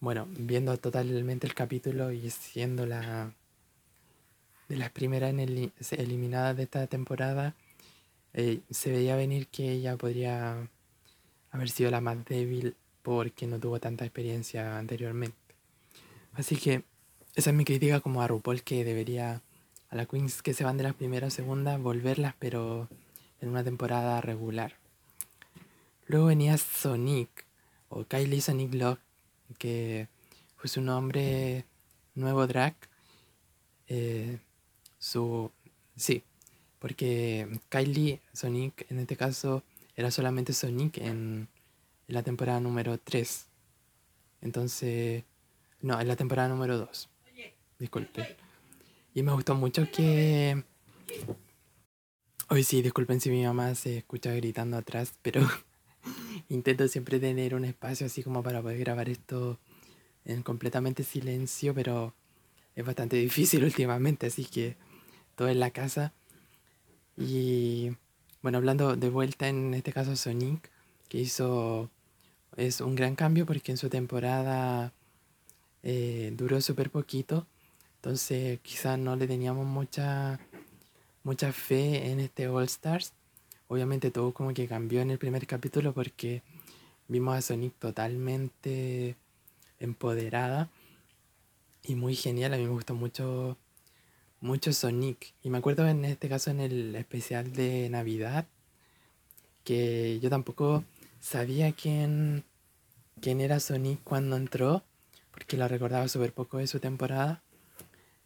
bueno, 0.00 0.26
viendo 0.30 0.76
totalmente 0.78 1.46
el 1.46 1.54
capítulo 1.54 2.12
y 2.12 2.30
siendo 2.30 2.86
la 2.86 3.32
de 4.68 4.76
las 4.76 4.90
primeras 4.90 5.30
en 5.30 5.38
eliminadas 5.90 6.56
de 6.56 6.62
esta 6.62 6.86
temporada, 6.86 7.54
eh, 8.32 8.60
se 8.70 8.90
veía 8.90 9.16
venir 9.16 9.48
que 9.48 9.70
ella 9.70 9.96
podría 9.96 10.68
haber 11.50 11.68
sido 11.68 11.90
la 11.90 12.00
más 12.00 12.24
débil 12.24 12.74
porque 13.02 13.46
no 13.46 13.58
tuvo 13.60 13.80
tanta 13.80 14.04
experiencia 14.04 14.78
anteriormente. 14.78 15.36
Así 16.32 16.56
que 16.56 16.84
esa 17.34 17.50
es 17.50 17.56
mi 17.56 17.64
crítica 17.64 18.00
como 18.00 18.22
a 18.22 18.28
RuPaul 18.28 18.62
que 18.62 18.84
debería 18.84 19.42
a 19.90 19.96
las 19.96 20.08
queens 20.08 20.40
que 20.40 20.54
se 20.54 20.64
van 20.64 20.78
de 20.78 20.84
las 20.84 20.94
primeras 20.94 21.34
a 21.34 21.36
segunda 21.36 21.76
volverlas 21.76 22.34
pero 22.38 22.88
en 23.40 23.50
una 23.50 23.62
temporada 23.62 24.20
regular. 24.22 24.81
Luego 26.06 26.26
venía 26.26 26.58
Sonic 26.58 27.46
o 27.88 28.04
Kylie 28.04 28.40
Sonic 28.40 28.74
Love 28.74 28.98
que 29.58 30.08
fue 30.56 30.68
su 30.68 30.80
nombre 30.80 31.64
nuevo 32.14 32.46
drag. 32.46 32.74
Eh, 33.88 34.38
su 34.98 35.50
sí, 35.96 36.24
porque 36.78 37.60
Kylie 37.68 38.20
Sonic 38.32 38.90
en 38.90 39.00
este 39.00 39.16
caso 39.16 39.62
era 39.96 40.10
solamente 40.10 40.52
Sonic 40.52 40.98
en, 40.98 41.48
la 42.08 42.22
temporada 42.22 42.60
número 42.60 42.98
3. 42.98 43.46
Entonces, 44.42 45.24
no, 45.80 45.98
en 45.98 46.08
la 46.08 46.16
temporada 46.16 46.48
número 46.48 46.76
2. 46.76 47.08
Disculpen. 47.78 48.26
Y 49.14 49.22
me 49.22 49.32
gustó 49.32 49.54
mucho 49.54 49.90
que... 49.90 50.62
Hoy 52.48 52.64
sí, 52.64 52.82
disculpen 52.82 53.20
si 53.20 53.30
mi 53.30 53.44
mamá 53.44 53.74
se 53.74 53.98
escucha 53.98 54.32
gritando 54.34 54.76
atrás, 54.76 55.14
pero 55.22 55.40
intento 56.48 56.88
siempre 56.88 57.20
tener 57.20 57.54
un 57.54 57.64
espacio 57.64 58.06
así 58.06 58.22
como 58.22 58.42
para 58.42 58.62
poder 58.62 58.78
grabar 58.78 59.08
esto 59.08 59.58
en 60.24 60.42
completamente 60.42 61.04
silencio, 61.04 61.74
pero 61.74 62.14
es 62.76 62.84
bastante 62.84 63.16
difícil 63.28 63.64
últimamente, 63.64 64.26
así 64.26 64.44
que 64.44 64.76
todo 65.36 65.48
en 65.48 65.60
la 65.60 65.70
casa. 65.70 66.12
Y 67.16 67.92
bueno, 68.42 68.58
hablando 68.58 68.96
de 68.96 69.10
vuelta 69.10 69.48
en 69.48 69.74
este 69.74 69.92
caso 69.92 70.16
Sonic, 70.16 70.70
que 71.08 71.18
hizo 71.18 71.90
es 72.56 72.80
un 72.80 72.94
gran 72.94 73.16
cambio 73.16 73.46
porque 73.46 73.72
en 73.72 73.78
su 73.78 73.88
temporada 73.88 74.92
eh, 75.82 76.32
duró 76.36 76.60
súper 76.60 76.90
poquito, 76.90 77.46
entonces 77.96 78.60
quizás 78.60 78.98
no 78.98 79.16
le 79.16 79.26
teníamos 79.26 79.66
mucha, 79.66 80.38
mucha 81.24 81.52
fe 81.52 82.10
en 82.10 82.20
este 82.20 82.48
All 82.48 82.64
Stars. 82.64 83.12
Obviamente 83.72 84.10
todo 84.10 84.34
como 84.34 84.52
que 84.52 84.68
cambió 84.68 85.00
en 85.00 85.10
el 85.10 85.16
primer 85.16 85.46
capítulo 85.46 85.94
porque 85.94 86.42
vimos 87.08 87.34
a 87.34 87.40
Sonic 87.40 87.72
totalmente 87.78 89.16
empoderada 89.80 90.68
y 91.82 91.94
muy 91.94 92.14
genial. 92.14 92.52
A 92.52 92.58
mí 92.58 92.64
me 92.64 92.68
gustó 92.68 92.94
mucho 92.94 93.56
mucho 94.42 94.74
Sonic. 94.74 95.32
Y 95.42 95.48
me 95.48 95.56
acuerdo 95.56 95.88
en 95.88 96.04
este 96.04 96.28
caso 96.28 96.50
en 96.50 96.60
el 96.60 96.94
especial 96.96 97.54
de 97.54 97.88
Navidad, 97.88 98.44
que 99.64 100.20
yo 100.20 100.28
tampoco 100.28 100.84
sabía 101.20 101.72
quién, 101.72 102.44
quién 103.22 103.40
era 103.40 103.58
Sonic 103.58 104.00
cuando 104.04 104.36
entró, 104.36 104.82
porque 105.30 105.56
la 105.56 105.66
recordaba 105.66 106.08
súper 106.08 106.34
poco 106.34 106.58
de 106.58 106.66
su 106.66 106.78
temporada. 106.78 107.42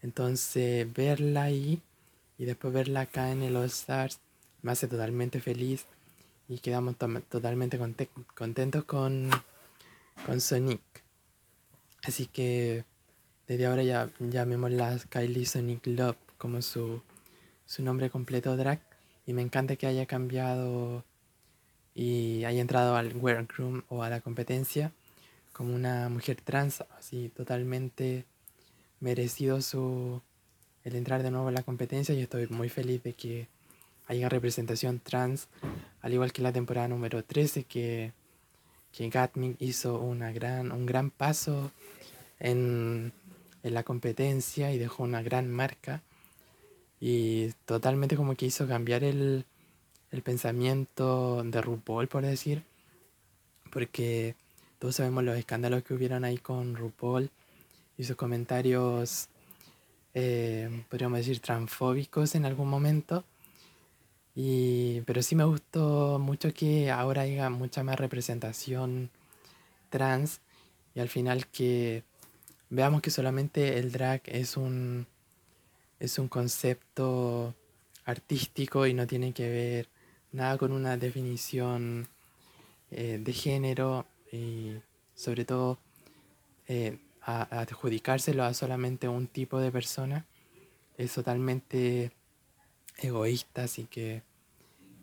Entonces 0.02 0.92
verla 0.92 1.44
ahí 1.44 1.80
y 2.36 2.46
después 2.46 2.74
verla 2.74 3.02
acá 3.02 3.30
en 3.30 3.44
el 3.44 3.54
All 3.54 3.66
Stars 3.66 4.18
me 4.66 4.72
hace 4.72 4.88
totalmente 4.88 5.40
feliz 5.40 5.86
y 6.48 6.58
quedamos 6.58 6.96
totalmente 7.28 7.78
contentos 8.34 8.82
con, 8.82 9.30
con 10.26 10.40
Sonic. 10.40 10.80
Así 12.02 12.26
que 12.26 12.84
desde 13.46 13.66
ahora 13.66 13.84
ya 13.84 14.10
llamémosla 14.18 14.98
Kylie 15.08 15.46
Sonic 15.46 15.86
Love 15.86 16.16
como 16.36 16.62
su, 16.62 17.00
su 17.64 17.84
nombre 17.84 18.10
completo 18.10 18.56
drag. 18.56 18.80
Y 19.24 19.34
me 19.34 19.42
encanta 19.42 19.76
que 19.76 19.86
haya 19.86 20.06
cambiado 20.06 21.04
y 21.94 22.44
haya 22.44 22.60
entrado 22.60 22.96
al 22.96 23.16
workroom 23.16 23.82
o 23.88 24.02
a 24.02 24.10
la 24.10 24.20
competencia 24.20 24.90
como 25.52 25.76
una 25.76 26.08
mujer 26.08 26.40
trans, 26.42 26.82
así 26.98 27.28
totalmente 27.28 28.24
merecido 28.98 29.62
su 29.62 30.20
el 30.82 30.96
entrar 30.96 31.22
de 31.22 31.30
nuevo 31.30 31.48
a 31.48 31.52
la 31.52 31.62
competencia 31.62 32.14
y 32.16 32.20
estoy 32.20 32.48
muy 32.48 32.68
feliz 32.68 33.02
de 33.04 33.12
que 33.12 33.55
haya 34.06 34.28
representación 34.28 35.00
trans, 35.00 35.48
al 36.00 36.12
igual 36.12 36.32
que 36.32 36.42
la 36.42 36.52
temporada 36.52 36.88
número 36.88 37.24
13 37.24 37.64
que, 37.64 38.12
que 38.92 39.08
Gatming 39.08 39.56
hizo 39.58 40.00
una 40.00 40.32
gran, 40.32 40.72
un 40.72 40.86
gran 40.86 41.10
paso 41.10 41.72
en 42.38 43.12
en 43.66 43.74
la 43.74 43.82
competencia 43.82 44.72
y 44.72 44.78
dejó 44.78 45.02
una 45.02 45.22
gran 45.22 45.50
marca. 45.50 46.02
Y 47.00 47.50
totalmente 47.64 48.16
como 48.16 48.36
que 48.36 48.46
hizo 48.46 48.68
cambiar 48.68 49.02
el, 49.02 49.44
el 50.12 50.22
pensamiento 50.22 51.42
de 51.42 51.60
RuPaul, 51.60 52.06
por 52.06 52.24
decir. 52.24 52.62
Porque 53.72 54.36
todos 54.78 54.94
sabemos 54.94 55.24
los 55.24 55.36
escándalos 55.36 55.82
que 55.82 55.94
hubieron 55.94 56.24
ahí 56.24 56.38
con 56.38 56.76
RuPaul 56.76 57.28
y 57.98 58.04
sus 58.04 58.14
comentarios, 58.14 59.28
eh, 60.14 60.84
podríamos 60.88 61.18
decir, 61.18 61.40
transfóbicos 61.40 62.36
en 62.36 62.44
algún 62.44 62.68
momento. 62.68 63.24
Y, 64.36 65.00
pero 65.06 65.22
sí 65.22 65.34
me 65.34 65.44
gustó 65.44 66.18
mucho 66.18 66.52
que 66.52 66.90
ahora 66.90 67.22
haya 67.22 67.48
mucha 67.48 67.82
más 67.82 67.98
representación 67.98 69.10
trans 69.88 70.40
y 70.94 71.00
al 71.00 71.08
final 71.08 71.46
que 71.46 72.04
veamos 72.68 73.00
que 73.00 73.10
solamente 73.10 73.78
el 73.78 73.92
drag 73.92 74.20
es 74.26 74.58
un, 74.58 75.06
es 75.98 76.18
un 76.18 76.28
concepto 76.28 77.54
artístico 78.04 78.86
y 78.86 78.92
no 78.92 79.06
tiene 79.06 79.32
que 79.32 79.48
ver 79.48 79.88
nada 80.32 80.58
con 80.58 80.72
una 80.72 80.98
definición 80.98 82.06
eh, 82.90 83.18
de 83.22 83.32
género 83.32 84.04
y 84.30 84.74
sobre 85.14 85.46
todo 85.46 85.78
eh, 86.68 86.98
adjudicárselo 87.22 88.44
a 88.44 88.52
solamente 88.52 89.08
un 89.08 89.28
tipo 89.28 89.58
de 89.58 89.72
persona 89.72 90.26
es 90.98 91.12
totalmente 91.14 92.12
egoísta, 92.98 93.64
así 93.64 93.84
que 93.84 94.22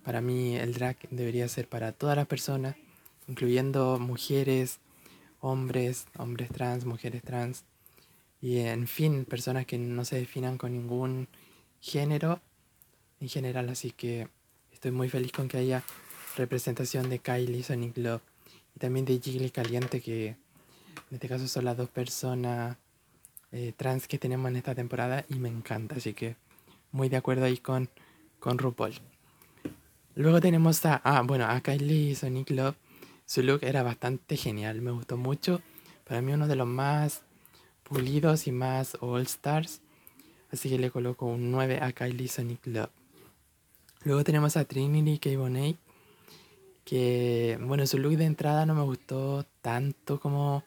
para 0.03 0.21
mí 0.21 0.55
el 0.55 0.73
drag 0.73 0.97
debería 1.09 1.47
ser 1.47 1.67
para 1.67 1.91
todas 1.91 2.15
las 2.15 2.27
personas, 2.27 2.75
incluyendo 3.27 3.99
mujeres, 3.99 4.79
hombres, 5.39 6.05
hombres 6.17 6.49
trans, 6.49 6.85
mujeres 6.85 7.23
trans, 7.23 7.63
y 8.41 8.59
en 8.59 8.87
fin, 8.87 9.23
personas 9.25 9.65
que 9.65 9.77
no 9.77 10.03
se 10.03 10.17
definan 10.17 10.57
con 10.57 10.73
ningún 10.73 11.29
género 11.79 12.41
en 13.21 13.29
general, 13.29 13.69
así 13.69 13.91
que 13.91 14.27
estoy 14.73 14.91
muy 14.91 15.07
feliz 15.07 15.31
con 15.31 15.47
que 15.47 15.57
haya 15.57 15.83
representación 16.35 17.09
de 17.09 17.19
Kylie 17.19 17.63
Sonic 17.63 17.97
Love 17.97 18.21
y 18.75 18.79
también 18.79 19.05
de 19.05 19.19
Jiggly 19.19 19.51
Caliente, 19.51 20.01
que 20.01 20.27
en 20.27 20.37
este 21.11 21.29
caso 21.29 21.47
son 21.47 21.65
las 21.65 21.77
dos 21.77 21.89
personas 21.89 22.77
eh, 23.53 23.71
trans 23.77 24.07
que 24.07 24.17
tenemos 24.17 24.49
en 24.49 24.57
esta 24.57 24.75
temporada 24.75 25.25
y 25.29 25.35
me 25.35 25.47
encanta, 25.47 25.95
así 25.95 26.13
que 26.13 26.35
muy 26.91 27.07
de 27.07 27.17
acuerdo 27.17 27.45
ahí 27.45 27.57
con, 27.57 27.89
con 28.39 28.57
RuPaul. 28.57 29.12
Luego 30.15 30.39
tenemos 30.41 30.85
a, 30.85 31.01
ah, 31.03 31.21
bueno, 31.23 31.45
a 31.45 31.59
Kylie 31.61 32.15
Sonic 32.15 32.51
Love 32.51 32.75
su 33.25 33.41
look 33.41 33.63
era 33.63 33.83
bastante 33.83 34.37
genial, 34.37 34.81
me 34.81 34.91
gustó 34.91 35.17
mucho. 35.17 35.61
Para 36.03 36.21
mí 36.21 36.33
uno 36.33 36.47
de 36.47 36.55
los 36.55 36.67
más 36.67 37.23
pulidos 37.83 38.47
y 38.47 38.51
más 38.51 38.97
all 38.99 39.23
stars. 39.23 39.81
Así 40.51 40.69
que 40.69 40.77
le 40.77 40.91
coloco 40.91 41.25
un 41.25 41.51
9 41.51 41.79
a 41.81 41.93
Kylie 41.93 42.27
Sonic 42.27 42.67
Love. 42.67 42.91
Luego 44.03 44.23
tenemos 44.23 44.57
a 44.57 44.65
Trinity 44.65 45.17
K. 45.17 45.37
Bonet. 45.37 45.77
Que, 46.83 47.57
bueno, 47.61 47.87
su 47.87 47.97
look 47.97 48.17
de 48.17 48.25
entrada 48.25 48.65
no 48.65 48.75
me 48.75 48.83
gustó 48.83 49.45
tanto 49.61 50.19
como 50.19 50.63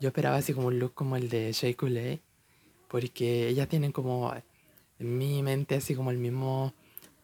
yo 0.00 0.08
esperaba, 0.08 0.36
así 0.36 0.54
como 0.54 0.68
un 0.68 0.78
look 0.78 0.94
como 0.94 1.16
el 1.16 1.28
de 1.28 1.52
Shea 1.52 1.74
Coulee. 1.74 2.20
Porque 2.88 3.48
ellas 3.48 3.68
tienen 3.68 3.92
como, 3.92 4.34
en 4.98 5.18
mi 5.18 5.42
mente, 5.42 5.76
así 5.76 5.94
como 5.94 6.10
el 6.10 6.18
mismo 6.18 6.74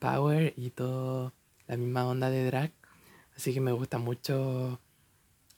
power 0.02 0.52
y 0.56 0.70
todo, 0.70 1.32
la 1.68 1.76
misma 1.76 2.06
onda 2.06 2.28
de 2.28 2.44
drag. 2.44 2.72
Así 3.36 3.54
que 3.54 3.60
me 3.60 3.70
gusta 3.70 3.98
mucho 3.98 4.80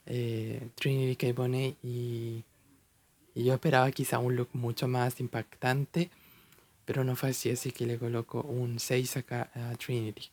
eh, 0.04 0.68
Trinity 0.74 1.16
K. 1.16 1.33
Bonet 1.33 1.76
y, 1.83 2.44
y, 3.35 3.44
yo 3.44 3.54
esperaba 3.54 3.90
quizá 3.90 4.18
un 4.18 4.37
look 4.37 4.50
mucho 4.52 4.87
más 4.87 5.18
impactante, 5.18 6.11
pero 6.85 7.04
no 7.04 7.16
fue 7.16 7.30
así, 7.30 7.50
así 7.50 7.72
que 7.72 7.87
le 7.87 7.98
coloco 7.98 8.42
un 8.42 8.78
6 8.78 9.16
acá 9.16 9.50
a 9.54 9.74
Trinity. 9.76 10.30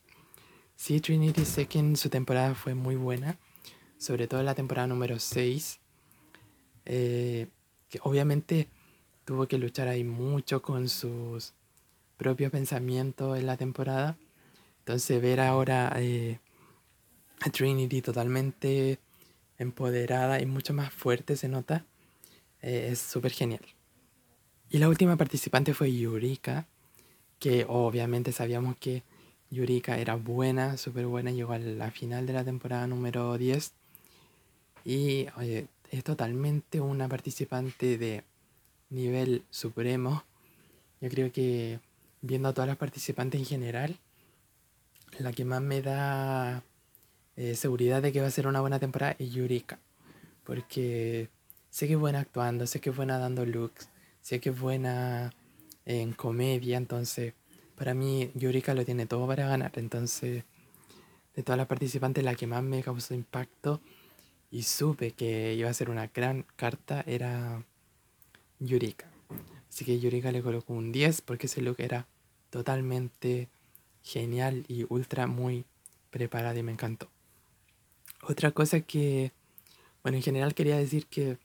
Sí, 0.75 0.99
Trinity 0.99 1.45
sé 1.45 1.67
que 1.67 1.79
en 1.79 1.95
su 1.95 2.09
temporada 2.09 2.53
fue 2.53 2.75
muy 2.75 2.95
buena, 2.95 3.37
sobre 3.97 4.27
todo 4.27 4.43
la 4.43 4.55
temporada 4.55 4.87
número 4.87 5.19
6, 5.19 5.79
eh, 6.85 7.47
que 7.89 7.99
obviamente 8.03 8.67
tuvo 9.23 9.47
que 9.47 9.57
luchar 9.57 9.87
ahí 9.87 10.03
mucho 10.03 10.61
con 10.61 10.89
sus 10.89 11.53
propio 12.21 12.51
pensamiento 12.51 13.35
en 13.35 13.47
la 13.47 13.57
temporada. 13.57 14.15
Entonces 14.81 15.19
ver 15.19 15.39
ahora 15.39 15.91
eh, 15.95 16.37
a 17.39 17.49
Trinity 17.49 18.03
totalmente 18.03 18.99
empoderada 19.57 20.39
y 20.39 20.45
mucho 20.45 20.71
más 20.71 20.93
fuerte 20.93 21.35
se 21.35 21.47
nota, 21.47 21.83
eh, 22.61 22.89
es 22.91 22.99
súper 22.99 23.31
genial. 23.31 23.65
Y 24.69 24.77
la 24.77 24.87
última 24.87 25.17
participante 25.17 25.73
fue 25.73 25.91
Yurika, 25.91 26.67
que 27.39 27.65
obviamente 27.67 28.31
sabíamos 28.31 28.77
que 28.77 29.01
Yurika 29.49 29.97
era 29.97 30.13
buena, 30.13 30.77
súper 30.77 31.07
buena, 31.07 31.31
llegó 31.31 31.53
a 31.53 31.57
la 31.57 31.89
final 31.89 32.27
de 32.27 32.33
la 32.33 32.43
temporada 32.43 32.85
número 32.85 33.35
10 33.35 33.73
y 34.85 35.25
oye, 35.37 35.65
es 35.89 36.03
totalmente 36.03 36.81
una 36.81 37.09
participante 37.09 37.97
de 37.97 38.23
nivel 38.91 39.43
supremo. 39.49 40.23
Yo 41.01 41.09
creo 41.09 41.31
que 41.31 41.79
viendo 42.21 42.49
a 42.49 42.53
todas 42.53 42.67
las 42.67 42.77
participantes 42.77 43.39
en 43.39 43.45
general, 43.45 43.99
la 45.19 45.31
que 45.33 45.45
más 45.45 45.61
me 45.61 45.81
da 45.81 46.63
eh, 47.35 47.55
seguridad 47.55 48.01
de 48.01 48.11
que 48.11 48.21
va 48.21 48.27
a 48.27 48.31
ser 48.31 48.47
una 48.47 48.61
buena 48.61 48.79
temporada 48.79 49.15
es 49.19 49.31
Yurika. 49.31 49.79
Porque 50.43 51.29
sé 51.69 51.87
que 51.87 51.93
es 51.93 51.99
buena 51.99 52.19
actuando, 52.19 52.67
sé 52.67 52.79
que 52.79 52.89
es 52.89 52.95
buena 52.95 53.17
dando 53.17 53.45
looks, 53.45 53.89
sé 54.21 54.39
que 54.39 54.49
es 54.49 54.59
buena 54.59 55.33
en 55.85 56.13
comedia. 56.13 56.77
Entonces, 56.77 57.33
para 57.75 57.93
mí, 57.93 58.31
Yurika 58.35 58.73
lo 58.73 58.85
tiene 58.85 59.05
todo 59.05 59.27
para 59.27 59.47
ganar. 59.47 59.71
Entonces, 59.75 60.43
de 61.35 61.43
todas 61.43 61.57
las 61.57 61.67
participantes, 61.67 62.23
la 62.23 62.35
que 62.35 62.47
más 62.47 62.63
me 62.63 62.83
causó 62.83 63.13
impacto 63.13 63.81
y 64.49 64.63
supe 64.63 65.11
que 65.11 65.55
iba 65.55 65.69
a 65.69 65.73
ser 65.73 65.89
una 65.89 66.07
gran 66.07 66.45
carta 66.55 67.03
era 67.07 67.63
Yurika. 68.59 69.09
Así 69.69 69.85
que 69.85 69.99
Yurika 69.99 70.31
le 70.31 70.41
colocó 70.41 70.73
un 70.73 70.91
10 70.91 71.21
porque 71.21 71.47
ese 71.47 71.61
look 71.61 71.77
era 71.79 72.05
totalmente 72.51 73.49
genial 74.03 74.65
y 74.67 74.85
ultra 74.89 75.25
muy 75.25 75.65
preparado 76.11 76.59
y 76.59 76.63
me 76.63 76.71
encantó. 76.71 77.09
Otra 78.21 78.51
cosa 78.51 78.81
que, 78.81 79.31
bueno, 80.03 80.17
en 80.17 80.23
general 80.23 80.53
quería 80.53 80.77
decir 80.77 81.07
que 81.07 81.39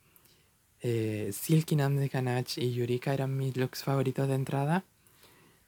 eh, 0.82 1.30
Silky 1.32 1.76
de 1.76 2.10
Kanach 2.10 2.58
y 2.58 2.74
Yurika 2.74 3.14
eran 3.14 3.36
mis 3.36 3.56
looks 3.56 3.82
favoritos 3.82 4.28
de 4.28 4.34
entrada. 4.34 4.84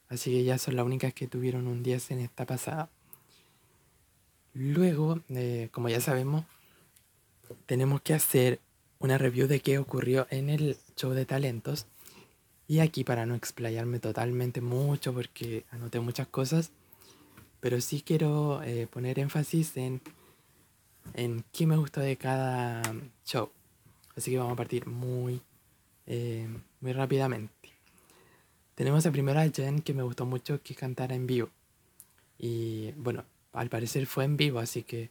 Así 0.07 0.31
que 0.31 0.39
ellas 0.39 0.61
son 0.61 0.75
las 0.75 0.85
únicas 0.85 1.13
que 1.13 1.27
tuvieron 1.27 1.67
un 1.67 1.81
10 1.81 2.11
en 2.11 2.19
esta 2.19 2.45
pasada. 2.45 2.89
Luego, 4.53 5.21
eh, 5.29 5.69
como 5.71 5.89
ya 5.89 6.01
sabemos, 6.01 6.45
tenemos 7.65 8.01
que 8.01 8.13
hacer 8.13 8.59
una 8.99 9.17
review 9.17 9.47
de 9.47 9.61
qué 9.61 9.77
ocurrió 9.77 10.27
en 10.29 10.49
el 10.49 10.77
show 10.95 11.11
de 11.11 11.25
talentos. 11.25 11.87
Y 12.69 12.79
aquí 12.79 13.03
para 13.03 13.25
no 13.25 13.35
explayarme 13.35 13.99
totalmente 13.99 14.61
mucho 14.61 15.13
porque 15.13 15.65
anoté 15.71 15.99
muchas 15.99 16.27
cosas, 16.27 16.71
pero 17.59 17.81
sí 17.81 18.01
quiero 18.05 18.63
eh, 18.63 18.87
poner 18.87 19.19
énfasis 19.19 19.75
en, 19.75 19.99
en 21.15 21.43
qué 21.51 21.67
me 21.67 21.75
gustó 21.75 21.99
de 21.99 22.15
cada 22.15 22.81
show. 23.25 23.51
Así 24.15 24.31
que 24.31 24.37
vamos 24.37 24.53
a 24.53 24.55
partir 24.55 24.87
muy, 24.87 25.41
eh, 26.07 26.47
muy 26.79 26.93
rápidamente. 26.93 27.51
Tenemos 28.75 29.05
a 29.05 29.11
primero 29.11 29.41
a 29.41 29.49
Jen 29.49 29.81
que 29.81 29.93
me 29.93 30.03
gustó 30.03 30.25
mucho 30.25 30.61
que 30.63 30.75
cantara 30.75 31.13
en 31.13 31.27
vivo. 31.27 31.49
Y 32.37 32.93
bueno, 32.93 33.25
al 33.51 33.69
parecer 33.69 34.05
fue 34.05 34.23
en 34.23 34.37
vivo, 34.37 34.59
así 34.59 34.83
que 34.83 35.09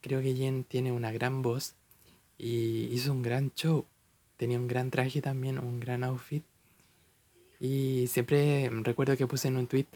Creo 0.00 0.22
que 0.22 0.34
Jen 0.34 0.64
tiene 0.64 0.92
una 0.92 1.10
gran 1.10 1.42
voz 1.42 1.74
y 2.36 2.84
hizo 2.92 3.12
un 3.12 3.22
gran 3.22 3.52
show. 3.54 3.84
Tenía 4.36 4.58
un 4.58 4.68
gran 4.68 4.90
traje 4.90 5.20
también, 5.20 5.58
un 5.58 5.80
gran 5.80 6.04
outfit. 6.04 6.44
Y 7.60 8.06
siempre 8.08 8.70
recuerdo 8.82 9.16
que 9.16 9.26
puse 9.26 9.48
en 9.48 9.56
un 9.56 9.66
tweet 9.66 9.86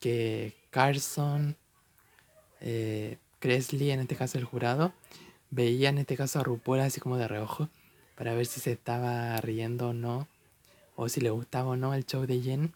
que 0.00 0.54
Carson, 0.70 1.56
eh, 2.60 3.18
Cresley, 3.38 3.90
en 3.90 4.00
este 4.00 4.16
caso 4.16 4.38
el 4.38 4.44
jurado, 4.44 4.92
veía 5.50 5.90
en 5.90 5.98
este 5.98 6.16
caso 6.16 6.40
a 6.40 6.42
RuPaul 6.42 6.80
así 6.80 7.00
como 7.00 7.16
de 7.16 7.28
reojo 7.28 7.68
para 8.16 8.34
ver 8.34 8.46
si 8.46 8.60
se 8.60 8.72
estaba 8.72 9.36
riendo 9.40 9.90
o 9.90 9.92
no, 9.92 10.28
o 10.96 11.08
si 11.08 11.20
le 11.20 11.30
gustaba 11.30 11.70
o 11.70 11.76
no 11.76 11.94
el 11.94 12.06
show 12.06 12.26
de 12.26 12.40
Jen. 12.40 12.74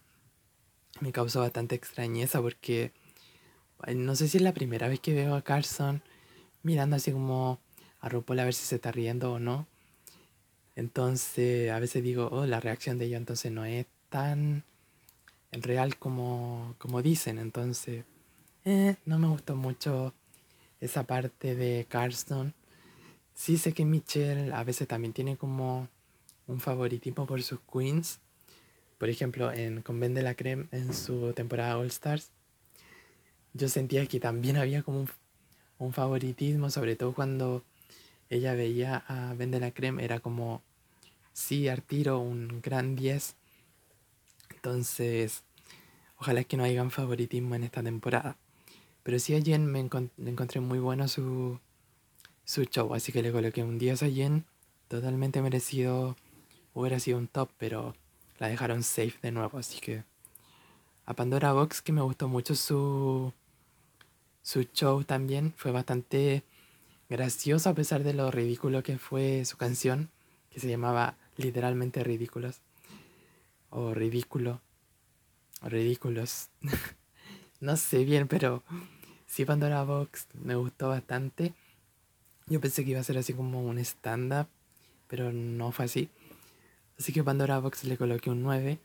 Me 1.01 1.11
causó 1.11 1.41
bastante 1.41 1.75
extrañeza 1.75 2.41
porque 2.41 2.91
no 3.95 4.15
sé 4.15 4.27
si 4.27 4.37
es 4.37 4.43
la 4.43 4.53
primera 4.53 4.87
vez 4.87 4.99
que 4.99 5.13
veo 5.13 5.35
a 5.35 5.41
Carson 5.41 6.01
mirando 6.63 6.95
así 6.95 7.11
como 7.11 7.59
a 8.01 8.09
RuPaul 8.09 8.39
a 8.39 8.45
ver 8.45 8.53
si 8.53 8.65
se 8.65 8.75
está 8.75 8.91
riendo 8.91 9.33
o 9.33 9.39
no. 9.39 9.67
Entonces 10.75 11.71
a 11.71 11.79
veces 11.79 12.03
digo, 12.03 12.29
oh, 12.31 12.45
la 12.45 12.59
reacción 12.59 12.97
de 12.97 13.05
ella 13.05 13.17
entonces 13.17 13.51
no 13.51 13.65
es 13.65 13.85
tan 14.09 14.63
real 15.51 15.97
como, 15.97 16.75
como 16.77 17.01
dicen. 17.01 17.39
Entonces, 17.39 18.05
eh, 18.65 18.95
no 19.05 19.19
me 19.19 19.27
gustó 19.27 19.55
mucho 19.55 20.13
esa 20.81 21.03
parte 21.03 21.55
de 21.55 21.85
Carson. 21.89 22.53
Sí 23.33 23.57
sé 23.57 23.73
que 23.73 23.85
Michelle 23.85 24.53
a 24.53 24.63
veces 24.63 24.87
también 24.87 25.13
tiene 25.13 25.37
como 25.37 25.87
un 26.47 26.59
favoritismo 26.59 27.25
por 27.25 27.41
sus 27.41 27.59
queens. 27.71 28.19
Por 28.97 29.09
ejemplo, 29.09 29.51
en 29.51 29.81
Conven 29.81 30.13
de 30.13 30.23
la 30.23 30.35
Creme, 30.35 30.67
en 30.71 30.93
su 30.93 31.31
temporada 31.33 31.77
All 31.77 31.87
Stars, 31.87 32.31
yo 33.53 33.69
sentía 33.69 34.05
que 34.07 34.19
también 34.19 34.57
había 34.57 34.83
como 34.83 34.99
un 34.99 35.09
un 35.79 35.93
favoritismo, 35.93 36.69
sobre 36.69 36.95
todo 36.95 37.13
cuando 37.13 37.63
ella 38.29 38.53
veía 38.53 38.97
a 39.07 39.33
Ben 39.33 39.49
de 39.49 39.59
la 39.59 39.71
Creme, 39.71 40.03
era 40.03 40.19
como, 40.19 40.61
sí, 41.33 41.67
Artiro, 41.67 42.19
un 42.19 42.61
gran 42.61 42.95
10. 42.95 43.35
Entonces, 44.59 45.43
ojalá 46.17 46.43
que 46.43 46.57
no 46.57 46.65
haya 46.65 46.83
un 46.83 46.91
favoritismo 46.91 47.55
en 47.55 47.63
esta 47.63 47.81
temporada. 47.81 48.35
Pero 49.03 49.17
sí 49.19 49.33
a 49.33 49.41
Jen 49.41 49.65
me 49.65 49.79
encontré 49.79 50.59
muy 50.59 50.79
bueno 50.79 51.07
su, 51.07 51.59
su 52.43 52.65
show, 52.65 52.93
así 52.93 53.13
que 53.13 53.23
le 53.23 53.31
coloqué 53.31 53.63
un 53.63 53.79
10 53.79 54.03
a 54.03 54.09
Jen, 54.09 54.45
totalmente 54.89 55.41
merecido, 55.41 56.17
hubiera 56.73 56.99
sido 56.99 57.17
un 57.17 57.27
top, 57.27 57.49
pero 57.57 57.95
la 58.37 58.49
dejaron 58.49 58.83
safe 58.83 59.15
de 59.21 59.31
nuevo, 59.31 59.57
así 59.57 59.79
que 59.79 60.03
a 61.05 61.13
Pandora 61.13 61.53
Box 61.53 61.81
que 61.81 61.93
me 61.93 62.01
gustó 62.01 62.27
mucho 62.27 62.53
su 62.55 63.33
su 64.41 64.63
show 64.63 65.03
también 65.05 65.53
fue 65.55 65.71
bastante 65.71 66.43
gracioso 67.09 67.69
a 67.69 67.75
pesar 67.75 68.03
de 68.03 68.13
lo 68.13 68.29
ridículo 68.29 68.83
que 68.83 68.97
fue 68.97 69.45
su 69.45 69.55
canción, 69.55 70.09
que 70.49 70.59
se 70.59 70.67
llamaba 70.67 71.15
literalmente 71.37 72.03
Ridículos. 72.03 72.61
O 73.69 73.93
Ridículo. 73.93 74.61
O 75.61 75.69
Ridículos. 75.69 76.49
no 77.59 77.77
sé 77.77 78.03
bien, 78.03 78.27
pero 78.27 78.63
sí 79.27 79.45
Pandora 79.45 79.83
Box 79.83 80.27
me 80.33 80.55
gustó 80.55 80.89
bastante. 80.89 81.53
Yo 82.47 82.59
pensé 82.59 82.83
que 82.83 82.91
iba 82.91 82.99
a 82.99 83.03
ser 83.03 83.17
así 83.17 83.33
como 83.33 83.63
un 83.63 83.77
stand-up, 83.79 84.47
pero 85.07 85.31
no 85.31 85.71
fue 85.71 85.85
así. 85.85 86.09
Así 86.97 87.13
que 87.13 87.23
Pandora 87.23 87.59
Box 87.59 87.83
le 87.83 87.97
coloqué 87.97 88.29
un 88.29 88.41
9. 88.43 88.79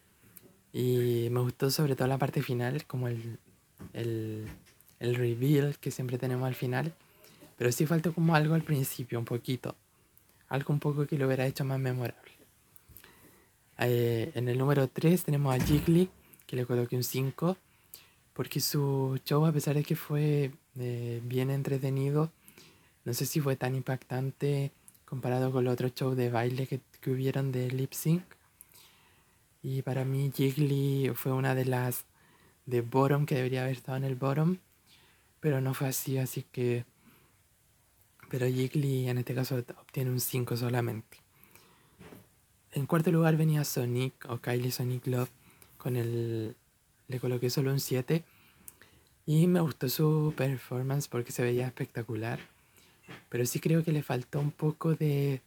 Y 0.73 1.29
me 1.31 1.41
gustó 1.41 1.71
sobre 1.71 1.97
todo 1.97 2.09
la 2.09 2.19
parte 2.19 2.43
final, 2.43 2.85
como 2.87 3.09
el, 3.09 3.39
el 3.93 4.49
el 5.05 5.15
reveal 5.15 5.79
que 5.79 5.91
siempre 5.91 6.19
tenemos 6.19 6.47
al 6.47 6.55
final. 6.55 6.95
Pero 7.57 7.71
sí 7.71 7.87
faltó 7.87 8.13
como 8.13 8.35
algo 8.35 8.55
al 8.55 8.63
principio, 8.63 9.19
un 9.19 9.25
poquito. 9.25 9.77
Algo 10.49 10.73
un 10.73 10.81
poco 10.81 11.07
que 11.07 11.19
lo 11.19 11.27
hubiera 11.27 11.47
hecho 11.47 11.65
más 11.65 11.79
memorable. 11.79 12.33
Eh, 13.79 14.33
en 14.35 14.49
el 14.49 14.59
número 14.59 14.89
3 14.89 15.23
tenemos 15.25 15.55
a 15.55 15.65
Jiggly, 15.65 16.11
que 16.47 16.57
le 16.57 16.67
coloqué 16.67 16.97
un 16.97 17.05
5. 17.05 17.57
Porque 18.33 18.61
su 18.61 19.19
show, 19.25 19.47
a 19.47 19.53
pesar 19.53 19.77
de 19.77 19.85
que 19.85 19.97
fue 19.97 20.51
eh, 20.79 21.21
bien 21.25 21.51
entretenido, 21.51 22.33
no 23.05 23.15
sé 23.15 23.27
si 23.27 23.41
fue 23.41 23.57
tan 23.57 23.75
impactante 23.75 24.73
comparado 25.05 25.53
con 25.53 25.65
los 25.65 25.75
otros 25.75 25.95
shows 25.95 26.17
de 26.17 26.31
baile 26.31 26.67
que, 26.67 26.81
que 27.01 27.11
hubieron 27.11 27.53
de 27.53 27.71
lip 27.71 27.93
sync. 27.93 28.25
Y 29.63 29.83
para 29.83 30.05
mí 30.05 30.33
Jiggly 30.35 31.13
fue 31.15 31.33
una 31.33 31.55
de 31.55 31.65
las 31.65 32.05
de 32.67 32.81
bottom 32.81 33.27
que 33.27 33.37
debería 33.37 33.63
haber 33.63 33.77
estado 33.77 33.99
en 33.99 34.05
el 34.05 34.17
bottom 34.17 34.59
pero 35.45 35.61
no 35.61 35.75
fue 35.75 35.89
así, 35.89 36.17
así 36.17 36.47
que... 36.51 36.87
Pero 38.31 38.47
Jiggly 38.47 39.11
en 39.11 39.19
este 39.19 39.35
caso 39.35 39.57
obtiene 39.57 40.11
un 40.11 40.19
5 40.19 40.57
solamente. 40.57 41.19
En 42.75 42.87
cuarto 42.87 43.13
lugar 43.13 43.37
venía 43.37 43.63
Sonic 43.63 44.27
o 44.29 44.39
Kylie 44.39 44.73
Sonic 44.73 45.07
Love 45.07 45.31
con 45.79 45.95
el... 45.95 46.57
Le 47.07 47.21
coloqué 47.21 47.49
solo 47.49 47.71
un 47.71 47.79
7 47.79 48.25
y 49.27 49.47
me 49.47 49.61
gustó 49.61 49.89
su 49.89 50.35
performance 50.37 51.07
porque 51.07 51.31
se 51.31 51.45
veía 51.45 51.67
espectacular. 51.69 52.41
Pero 53.29 53.47
sí 53.47 53.61
creo 53.61 53.85
que 53.85 53.93
le 53.93 54.03
faltó 54.03 54.41
un 54.41 54.51
poco 54.51 54.97
de 54.97 55.41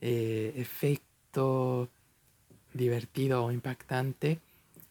eh, 0.00 0.52
efecto 0.54 1.88
divertido 2.72 3.44
o 3.44 3.50
impactante. 3.50 4.38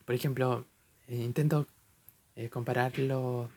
Por 0.04 0.16
ejemplo, 0.16 0.66
eh, 1.08 1.16
intento 1.16 1.66
eh, 2.36 2.50
compararlo 2.50 3.50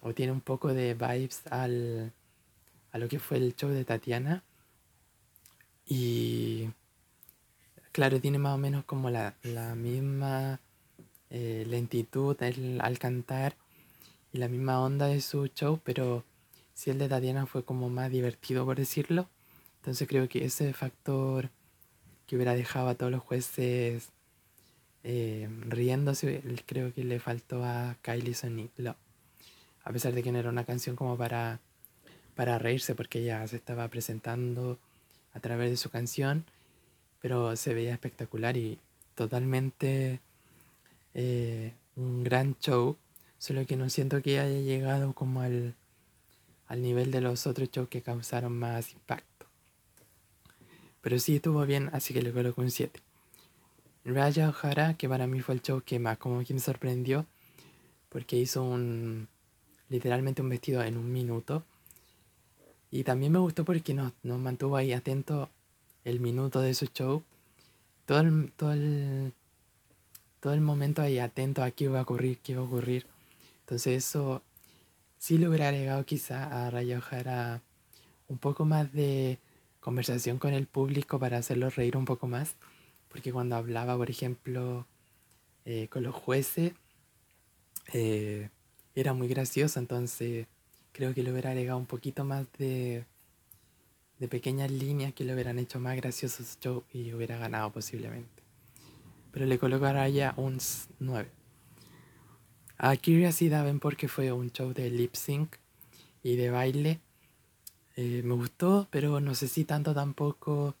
o 0.00 0.12
tiene 0.12 0.32
un 0.32 0.40
poco 0.40 0.74
de 0.74 0.94
vibes 0.94 1.46
al, 1.46 2.12
a 2.90 2.98
lo 2.98 3.06
que 3.06 3.20
fue 3.20 3.36
el 3.36 3.54
show 3.54 3.70
de 3.70 3.84
Tatiana. 3.84 4.42
Y 5.86 6.68
claro, 7.92 8.20
tiene 8.20 8.38
más 8.38 8.54
o 8.54 8.58
menos 8.58 8.84
como 8.84 9.10
la, 9.10 9.34
la 9.42 9.74
misma 9.74 10.60
eh, 11.30 11.64
lentitud 11.68 12.36
al 12.42 12.98
cantar 12.98 13.56
y 14.32 14.38
la 14.38 14.48
misma 14.48 14.80
onda 14.80 15.06
de 15.06 15.20
su 15.20 15.46
show, 15.46 15.80
pero 15.84 16.24
si 16.74 16.90
el 16.90 16.98
de 16.98 17.08
Tatiana 17.08 17.46
fue 17.46 17.64
como 17.64 17.90
más 17.90 18.10
divertido, 18.10 18.64
por 18.64 18.76
decirlo. 18.76 19.28
Entonces 19.76 20.08
creo 20.08 20.28
que 20.28 20.44
ese 20.44 20.72
factor 20.72 21.50
que 22.26 22.36
hubiera 22.36 22.54
dejado 22.54 22.88
a 22.88 22.94
todos 22.94 23.12
los 23.12 23.22
jueces 23.22 24.10
eh, 25.04 25.48
riéndose, 25.68 26.42
creo 26.66 26.94
que 26.94 27.04
le 27.04 27.18
faltó 27.18 27.64
a 27.64 27.96
Kylie 28.02 28.34
Sonic 28.34 28.70
A 29.84 29.92
pesar 29.92 30.12
de 30.12 30.22
que 30.22 30.32
no 30.32 30.38
era 30.38 30.48
una 30.48 30.64
canción 30.64 30.96
como 30.96 31.16
para, 31.16 31.60
para 32.34 32.58
reírse, 32.58 32.94
porque 32.94 33.20
ella 33.20 33.46
se 33.48 33.56
estaba 33.56 33.88
presentando 33.88 34.78
a 35.34 35.40
través 35.40 35.70
de 35.70 35.76
su 35.76 35.90
canción, 35.90 36.44
pero 37.22 37.54
se 37.56 37.72
veía 37.72 37.92
espectacular 37.92 38.56
y 38.56 38.78
totalmente 39.14 40.20
eh, 41.14 41.72
un 41.94 42.24
gran 42.24 42.56
show, 42.58 42.98
solo 43.38 43.64
que 43.64 43.76
no 43.76 43.88
siento 43.88 44.20
que 44.20 44.40
haya 44.40 44.60
llegado 44.60 45.12
como 45.14 45.40
al, 45.40 45.76
al 46.66 46.82
nivel 46.82 47.12
de 47.12 47.20
los 47.20 47.46
otros 47.46 47.70
shows 47.70 47.88
que 47.88 48.02
causaron 48.02 48.58
más 48.58 48.92
impacto. 48.92 49.46
Pero 51.00 51.18
sí 51.20 51.36
estuvo 51.36 51.64
bien, 51.64 51.90
así 51.92 52.12
que 52.12 52.22
le 52.22 52.32
coloco 52.32 52.60
un 52.60 52.72
7. 52.72 53.00
Raya 54.04 54.50
O'Hara, 54.50 54.94
que 54.94 55.08
para 55.08 55.28
mí 55.28 55.40
fue 55.40 55.54
el 55.54 55.62
show 55.62 55.80
que 55.80 56.00
más 56.00 56.18
como 56.18 56.44
que 56.44 56.54
me 56.54 56.60
sorprendió, 56.60 57.26
porque 58.08 58.36
hizo 58.36 58.64
un 58.64 59.28
literalmente 59.88 60.42
un 60.42 60.48
vestido 60.48 60.82
en 60.82 60.96
un 60.96 61.12
minuto. 61.12 61.64
Y 62.90 63.04
también 63.04 63.30
me 63.30 63.38
gustó 63.38 63.64
porque 63.64 63.94
nos, 63.94 64.12
nos 64.22 64.40
mantuvo 64.40 64.76
ahí 64.76 64.92
atento 64.92 65.50
el 66.04 66.20
minuto 66.20 66.60
de 66.60 66.74
su 66.74 66.86
show. 66.86 67.22
Todo 68.06 68.20
el, 68.20 68.52
todo 68.52 68.72
el, 68.72 69.32
todo 70.40 70.54
el 70.54 70.60
momento 70.60 71.02
ahí 71.02 71.18
atento 71.18 71.62
a 71.62 71.70
qué 71.70 71.84
iba 71.84 72.00
a 72.00 72.02
ocurrir, 72.02 72.38
qué 72.38 72.52
iba 72.52 72.62
a 72.62 72.64
ocurrir. 72.64 73.06
Entonces 73.60 74.04
eso 74.04 74.42
sí 75.18 75.38
le 75.38 75.48
hubiera 75.48 75.68
agregado 75.68 76.04
quizá 76.04 76.66
a 76.66 76.70
Raya 76.70 76.98
O'Hara 76.98 77.62
un 78.28 78.38
poco 78.38 78.64
más 78.64 78.92
de 78.92 79.38
conversación 79.80 80.38
con 80.38 80.52
el 80.54 80.66
público 80.66 81.18
para 81.18 81.38
hacerlo 81.38 81.70
reír 81.70 81.96
un 81.96 82.04
poco 82.04 82.26
más. 82.26 82.56
Porque 83.08 83.32
cuando 83.32 83.56
hablaba, 83.56 83.96
por 83.96 84.10
ejemplo, 84.10 84.86
eh, 85.64 85.88
con 85.88 86.02
los 86.02 86.14
jueces, 86.14 86.72
eh, 87.92 88.48
era 88.94 89.12
muy 89.12 89.28
gracioso. 89.28 89.78
Entonces 89.78 90.46
creo 90.92 91.14
que 91.14 91.22
le 91.22 91.30
hubiera 91.32 91.50
agregado 91.50 91.78
un 91.78 91.86
poquito 91.86 92.24
más 92.24 92.46
de, 92.58 93.04
de 94.22 94.28
pequeñas 94.28 94.70
líneas 94.70 95.12
que 95.12 95.24
le 95.24 95.34
hubieran 95.34 95.58
hecho 95.58 95.80
más 95.80 95.96
gracioso 95.96 96.44
su 96.44 96.56
show 96.60 96.84
y 96.92 97.12
hubiera 97.12 97.38
ganado 97.38 97.72
posiblemente. 97.72 98.44
Pero 99.32 99.46
le 99.46 99.58
coloco 99.58 99.84
a 99.84 99.92
Raya 99.92 100.32
un 100.36 100.58
9. 101.00 101.28
A 102.78 102.94
sí 102.94 103.48
daban 103.48 103.80
porque 103.80 104.06
fue 104.06 104.30
un 104.30 104.52
show 104.52 104.72
de 104.72 104.90
lip 104.90 105.16
sync 105.16 105.56
y 106.22 106.36
de 106.36 106.50
baile. 106.50 107.00
Eh, 107.96 108.22
me 108.24 108.34
gustó, 108.34 108.86
pero 108.92 109.18
no 109.18 109.34
sé 109.34 109.48
si 109.48 109.64
tanto 109.64 109.92
tampoco 109.92 110.76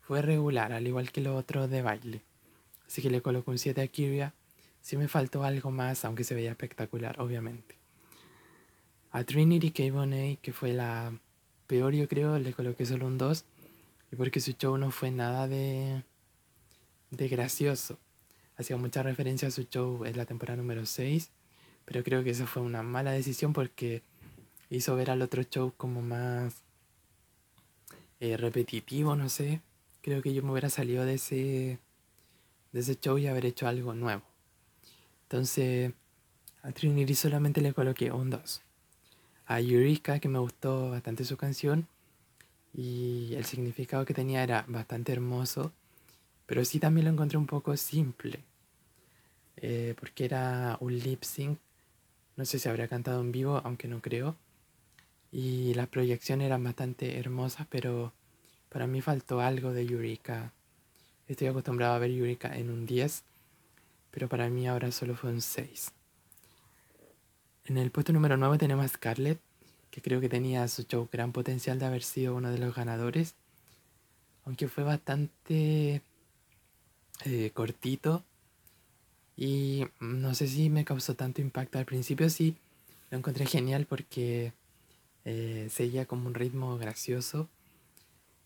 fue 0.00 0.22
regular, 0.22 0.72
al 0.72 0.86
igual 0.86 1.10
que 1.10 1.20
lo 1.20 1.34
otro 1.34 1.66
de 1.66 1.82
baile. 1.82 2.22
Así 2.86 3.02
que 3.02 3.10
le 3.10 3.22
coloco 3.22 3.50
un 3.50 3.58
7 3.58 3.80
a 3.80 3.88
Kyria. 3.88 4.34
Sí 4.82 4.96
me 4.96 5.08
faltó 5.08 5.42
algo 5.42 5.72
más, 5.72 6.04
aunque 6.04 6.22
se 6.22 6.36
veía 6.36 6.52
espectacular, 6.52 7.20
obviamente. 7.20 7.74
A 9.10 9.24
Trinity 9.24 9.72
K. 9.72 9.90
Bonet, 9.90 10.40
que 10.40 10.52
fue 10.52 10.72
la 10.72 11.12
peor 11.66 11.94
yo 11.94 12.08
creo, 12.08 12.38
le 12.38 12.52
coloqué 12.52 12.86
solo 12.86 13.06
un 13.06 13.18
2. 13.18 13.44
Y 14.12 14.16
porque 14.16 14.40
su 14.40 14.52
show 14.52 14.76
no 14.78 14.90
fue 14.90 15.10
nada 15.10 15.48
de, 15.48 16.02
de 17.10 17.28
gracioso. 17.28 17.98
Hacía 18.56 18.76
mucha 18.76 19.02
referencia 19.02 19.48
a 19.48 19.50
su 19.50 19.64
show 19.64 20.04
en 20.04 20.16
la 20.16 20.26
temporada 20.26 20.56
número 20.56 20.86
6 20.86 21.30
pero 21.84 22.02
creo 22.02 22.24
que 22.24 22.30
eso 22.30 22.46
fue 22.46 22.62
una 22.62 22.82
mala 22.82 23.12
decisión 23.12 23.52
porque 23.52 24.02
hizo 24.70 24.96
ver 24.96 25.10
al 25.10 25.22
otro 25.22 25.42
show 25.42 25.72
como 25.76 26.02
más 26.02 26.62
eh, 28.20 28.36
repetitivo, 28.36 29.16
no 29.16 29.28
sé. 29.28 29.60
Creo 30.00 30.22
que 30.22 30.32
yo 30.32 30.42
me 30.42 30.52
hubiera 30.52 30.70
salido 30.70 31.04
de 31.04 31.14
ese, 31.14 31.78
de 32.72 32.80
ese 32.80 32.96
show 32.96 33.18
y 33.18 33.26
haber 33.26 33.46
hecho 33.46 33.68
algo 33.68 33.94
nuevo. 33.94 34.22
Entonces, 35.24 35.92
a 36.62 36.72
Trinity 36.72 37.14
solamente 37.14 37.60
le 37.60 37.74
coloqué 37.74 38.10
un 38.12 38.30
2. 38.30 38.62
A 39.46 39.60
Eureka, 39.60 40.18
que 40.20 40.28
me 40.28 40.38
gustó 40.38 40.90
bastante 40.90 41.24
su 41.24 41.36
canción 41.36 41.86
y 42.72 43.34
el 43.34 43.44
significado 43.44 44.04
que 44.04 44.14
tenía 44.14 44.42
era 44.42 44.64
bastante 44.68 45.12
hermoso, 45.12 45.72
pero 46.46 46.64
sí 46.64 46.80
también 46.80 47.06
lo 47.06 47.12
encontré 47.12 47.38
un 47.38 47.46
poco 47.46 47.76
simple, 47.76 48.40
eh, 49.56 49.94
porque 49.98 50.24
era 50.24 50.76
un 50.80 50.98
lip 50.98 51.22
sync 51.22 51.58
no 52.36 52.44
sé 52.44 52.58
si 52.58 52.68
habría 52.68 52.88
cantado 52.88 53.20
en 53.20 53.30
vivo, 53.30 53.60
aunque 53.64 53.86
no 53.88 54.00
creo. 54.00 54.36
Y 55.30 55.74
las 55.74 55.88
proyecciones 55.88 56.46
eran 56.46 56.64
bastante 56.64 57.18
hermosas, 57.18 57.66
pero 57.70 58.12
para 58.68 58.86
mí 58.86 59.00
faltó 59.00 59.40
algo 59.40 59.72
de 59.72 59.82
Eureka. 59.82 60.52
Estoy 61.28 61.48
acostumbrado 61.48 61.94
a 61.94 61.98
ver 61.98 62.10
Eureka 62.10 62.56
en 62.56 62.70
un 62.70 62.86
10, 62.86 63.22
pero 64.10 64.28
para 64.28 64.48
mí 64.48 64.66
ahora 64.66 64.90
solo 64.90 65.14
fue 65.14 65.30
un 65.30 65.40
6. 65.40 65.92
En 67.66 67.78
el 67.78 67.90
puesto 67.90 68.12
número 68.12 68.36
9 68.36 68.58
tenemos 68.58 68.84
a 68.84 68.88
Scarlett, 68.88 69.40
que 69.90 70.02
creo 70.02 70.20
que 70.20 70.28
tenía 70.28 70.68
su 70.68 70.82
show 70.82 71.08
gran 71.10 71.32
potencial 71.32 71.78
de 71.78 71.86
haber 71.86 72.02
sido 72.02 72.34
uno 72.34 72.50
de 72.50 72.58
los 72.58 72.74
ganadores, 72.74 73.36
aunque 74.44 74.68
fue 74.68 74.84
bastante 74.84 76.02
eh, 77.24 77.50
cortito 77.54 78.22
y 79.34 79.86
no 79.98 80.34
sé 80.34 80.46
si 80.46 80.68
me 80.68 80.84
causó 80.84 81.14
tanto 81.14 81.40
impacto. 81.40 81.78
Al 81.78 81.86
principio 81.86 82.28
sí, 82.28 82.54
lo 83.10 83.16
encontré 83.16 83.46
genial 83.46 83.86
porque 83.86 84.52
eh, 85.24 85.68
seguía 85.70 86.04
como 86.04 86.26
un 86.26 86.34
ritmo 86.34 86.76
gracioso 86.76 87.48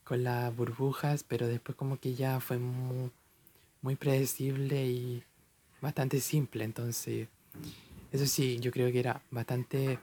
con 0.04 0.22
las 0.22 0.54
burbujas, 0.54 1.24
pero 1.24 1.48
después 1.48 1.76
como 1.76 1.98
que 1.98 2.14
ya 2.14 2.38
fue 2.38 2.58
muy, 2.58 3.10
muy 3.82 3.96
predecible 3.96 4.86
y 4.86 5.24
bastante 5.80 6.20
simple. 6.20 6.62
Entonces, 6.62 7.26
eso 8.12 8.26
sí, 8.26 8.58
yo 8.60 8.70
creo 8.70 8.90
que 8.90 9.00
era 9.00 9.22
bastante, 9.30 9.98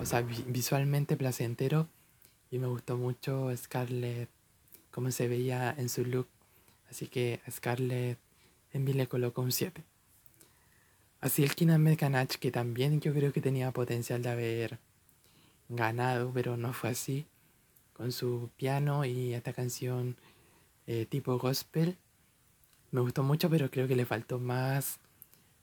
o 0.00 0.06
sea, 0.06 0.22
visualmente 0.22 1.16
placentero 1.16 1.88
y 2.50 2.58
me 2.58 2.68
gustó 2.68 2.96
mucho 2.96 3.54
Scarlett, 3.56 4.28
cómo 4.90 5.10
se 5.10 5.28
veía 5.28 5.74
en 5.76 5.88
su 5.88 6.04
look. 6.04 6.28
Así 6.88 7.08
que 7.08 7.40
Scarlett 7.50 8.18
en 8.72 8.84
le 8.96 9.08
colocó 9.08 9.42
un 9.42 9.52
7. 9.52 9.82
Así 11.20 11.42
el 11.42 11.54
Kinan 11.54 11.96
Kanach, 11.96 12.36
que 12.36 12.50
también 12.50 13.00
yo 13.00 13.12
creo 13.12 13.32
que 13.32 13.40
tenía 13.40 13.72
potencial 13.72 14.22
de 14.22 14.28
haber 14.28 14.78
ganado, 15.68 16.30
pero 16.32 16.56
no 16.56 16.72
fue 16.72 16.90
así. 16.90 17.26
Con 17.94 18.12
su 18.12 18.50
piano 18.56 19.04
y 19.04 19.32
esta 19.32 19.52
canción 19.52 20.16
eh, 20.86 21.06
tipo 21.06 21.38
gospel. 21.38 21.96
Me 22.92 23.00
gustó 23.00 23.22
mucho, 23.22 23.50
pero 23.50 23.70
creo 23.70 23.88
que 23.88 23.96
le 23.96 24.04
faltó 24.04 24.38
más 24.38 25.00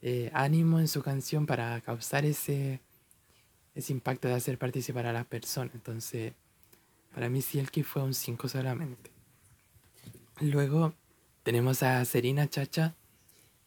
eh, 0.06 0.30
ánimo 0.34 0.82
en 0.82 0.90
su 0.90 1.02
canción 1.02 1.46
para 1.46 1.80
causar 1.80 2.26
ese, 2.26 2.82
ese 3.74 3.94
impacto 3.94 4.28
de 4.28 4.34
hacer 4.34 4.58
participar 4.58 5.06
a 5.06 5.14
las 5.14 5.26
personas. 5.26 5.74
Entonces, 5.76 6.34
para 7.16 7.30
mí 7.30 7.42
Silky 7.42 7.84
fue 7.84 8.04
un 8.04 8.14
5 8.14 8.50
solamente. 8.50 9.12
Luego 10.42 10.94
tenemos 11.44 11.84
a 11.84 12.04
Serena 12.04 12.50
Chacha, 12.50 12.96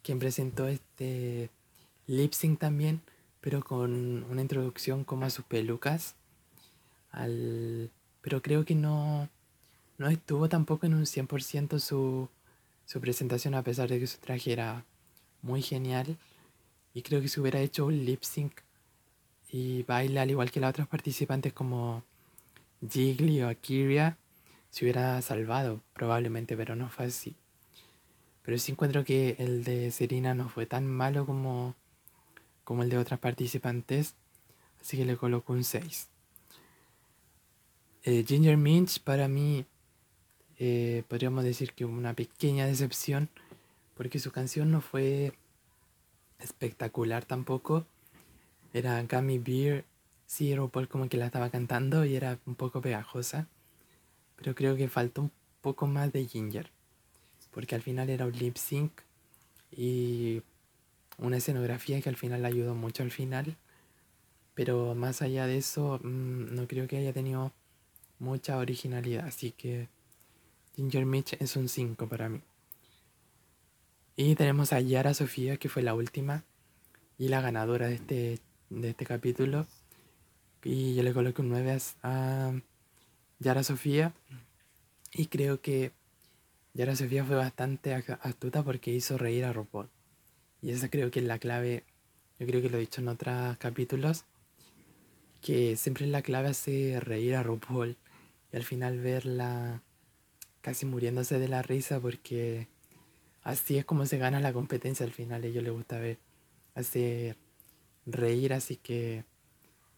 quien 0.02 0.18
presentó 0.18 0.68
este 0.68 1.48
lip 2.06 2.34
sync 2.34 2.58
también, 2.58 3.00
pero 3.40 3.64
con 3.64 4.24
una 4.24 4.42
introducción 4.42 5.04
como 5.04 5.24
a 5.24 5.30
sus 5.30 5.46
pelucas. 5.46 6.16
Al... 7.12 7.90
Pero 8.20 8.42
creo 8.42 8.66
que 8.66 8.74
no, 8.74 9.30
no 9.96 10.08
estuvo 10.08 10.50
tampoco 10.50 10.84
en 10.84 10.92
un 10.92 11.04
100% 11.04 11.78
su, 11.78 12.28
su 12.84 13.00
presentación, 13.00 13.54
a 13.54 13.62
pesar 13.62 13.88
de 13.88 14.00
que 14.00 14.06
su 14.06 14.18
traje 14.18 14.52
era 14.52 14.84
muy 15.42 15.62
genial. 15.62 16.16
Y 16.94 17.02
creo 17.02 17.20
que 17.20 17.28
si 17.28 17.40
hubiera 17.40 17.60
hecho 17.60 17.86
un 17.86 18.04
lip 18.04 18.22
sync 18.22 18.52
y 19.50 19.82
baila 19.84 20.22
al 20.22 20.30
igual 20.30 20.50
que 20.50 20.60
las 20.60 20.70
otras 20.70 20.88
participantes 20.88 21.52
como 21.52 22.02
Jiggly 22.88 23.42
o 23.42 23.48
Akiria, 23.48 24.16
se 24.70 24.84
hubiera 24.84 25.20
salvado 25.22 25.80
probablemente, 25.94 26.56
pero 26.56 26.76
no 26.76 26.88
fue 26.88 27.06
así. 27.06 27.36
Pero 28.42 28.58
sí 28.58 28.72
encuentro 28.72 29.04
que 29.04 29.36
el 29.38 29.64
de 29.64 29.90
Serena 29.90 30.34
no 30.34 30.48
fue 30.48 30.66
tan 30.66 30.86
malo 30.86 31.26
como 31.26 31.74
como 32.66 32.82
el 32.82 32.90
de 32.90 32.98
otras 32.98 33.20
participantes, 33.20 34.16
así 34.80 34.96
que 34.96 35.04
le 35.04 35.16
coloco 35.16 35.52
un 35.52 35.62
6. 35.62 36.08
Eh, 38.02 38.24
Ginger 38.26 38.56
Minch 38.56 39.00
para 39.00 39.28
mí 39.28 39.64
eh, 40.58 41.04
podríamos 41.06 41.44
decir 41.44 41.74
que 41.74 41.84
una 41.84 42.14
pequeña 42.14 42.66
decepción 42.66 43.28
porque 43.96 44.18
su 44.18 44.30
canción 44.30 44.70
no 44.70 44.80
fue 44.80 45.32
espectacular 46.38 47.24
tampoco. 47.24 47.86
Era 48.72 49.02
Gummy 49.02 49.38
Beer, 49.38 49.84
sí, 50.26 50.54
Paul 50.72 50.88
como 50.88 51.08
que 51.08 51.16
la 51.16 51.26
estaba 51.26 51.50
cantando 51.50 52.04
y 52.04 52.14
era 52.14 52.38
un 52.46 52.54
poco 52.54 52.80
pegajosa, 52.80 53.48
pero 54.36 54.54
creo 54.54 54.76
que 54.76 54.88
faltó 54.88 55.22
un 55.22 55.32
poco 55.62 55.86
más 55.86 56.12
de 56.12 56.26
Ginger 56.26 56.70
porque 57.56 57.74
al 57.74 57.80
final 57.80 58.10
era 58.10 58.26
un 58.26 58.32
lip 58.32 58.58
sync 58.58 58.92
y 59.74 60.42
una 61.16 61.38
escenografía 61.38 62.02
que 62.02 62.10
al 62.10 62.16
final 62.16 62.44
ayudó 62.44 62.74
mucho 62.74 63.02
al 63.02 63.10
final. 63.10 63.56
Pero 64.54 64.94
más 64.94 65.22
allá 65.22 65.46
de 65.46 65.56
eso, 65.56 65.98
mm, 66.02 66.54
no 66.54 66.68
creo 66.68 66.86
que 66.86 66.98
haya 66.98 67.14
tenido 67.14 67.54
mucha 68.18 68.58
originalidad. 68.58 69.24
Así 69.24 69.52
que 69.52 69.88
Ginger 70.74 71.06
Mitch 71.06 71.32
es 71.40 71.56
un 71.56 71.70
5 71.70 72.06
para 72.06 72.28
mí. 72.28 72.42
Y 74.18 74.34
tenemos 74.34 74.72
a 74.72 74.80
Yara 74.80 75.12
Sofía, 75.12 75.58
que 75.58 75.68
fue 75.68 75.82
la 75.82 75.92
última 75.92 76.42
y 77.18 77.28
la 77.28 77.42
ganadora 77.42 77.88
de 77.88 77.96
este, 77.96 78.40
de 78.70 78.88
este 78.88 79.04
capítulo. 79.04 79.66
Y 80.64 80.94
yo 80.94 81.02
le 81.02 81.12
coloco 81.12 81.42
un 81.42 81.50
9 81.50 81.78
a 82.02 82.52
Yara 83.38 83.62
Sofía. 83.62 84.14
Y 85.12 85.26
creo 85.26 85.60
que 85.60 85.92
Yara 86.72 86.96
Sofía 86.96 87.26
fue 87.26 87.36
bastante 87.36 87.92
astuta 87.94 88.62
porque 88.62 88.90
hizo 88.90 89.18
reír 89.18 89.44
a 89.44 89.52
RuPaul. 89.52 89.90
Y 90.62 90.70
esa 90.70 90.88
creo 90.88 91.10
que 91.10 91.20
es 91.20 91.26
la 91.26 91.38
clave, 91.38 91.84
yo 92.38 92.46
creo 92.46 92.62
que 92.62 92.70
lo 92.70 92.78
he 92.78 92.80
dicho 92.80 93.02
en 93.02 93.08
otros 93.08 93.58
capítulos, 93.58 94.24
que 95.42 95.76
siempre 95.76 96.06
la 96.06 96.22
clave 96.22 96.48
hace 96.48 97.00
reír 97.00 97.36
a 97.36 97.42
RuPaul. 97.42 97.98
Y 98.50 98.56
al 98.56 98.64
final 98.64 98.98
verla 98.98 99.82
casi 100.62 100.86
muriéndose 100.86 101.38
de 101.38 101.48
la 101.48 101.60
risa 101.60 102.00
porque 102.00 102.66
así 103.46 103.78
es 103.78 103.84
como 103.84 104.06
se 104.06 104.18
gana 104.18 104.40
la 104.40 104.52
competencia 104.52 105.06
al 105.06 105.12
final. 105.12 105.44
A 105.44 105.46
ellos 105.46 105.62
les 105.62 105.72
gusta 105.72 106.00
ver 106.00 106.18
hacer 106.74 107.36
reír, 108.04 108.52
así 108.52 108.76
que 108.76 109.24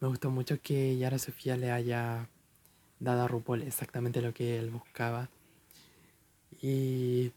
me 0.01 0.09
gustó 0.09 0.31
mucho 0.31 0.61
que 0.61 0.99
Yara 0.99 1.19
Sofía 1.19 1.57
le 1.57 1.73
haya 1.73 2.29
dado 3.01 3.23
a 3.23 3.29
RuPaul 3.29 3.63
exactamente 3.63 4.21
lo 4.21 4.35
que 4.35 4.59
él 4.59 4.71
buscaba. 4.71 5.31
Y 6.61 7.33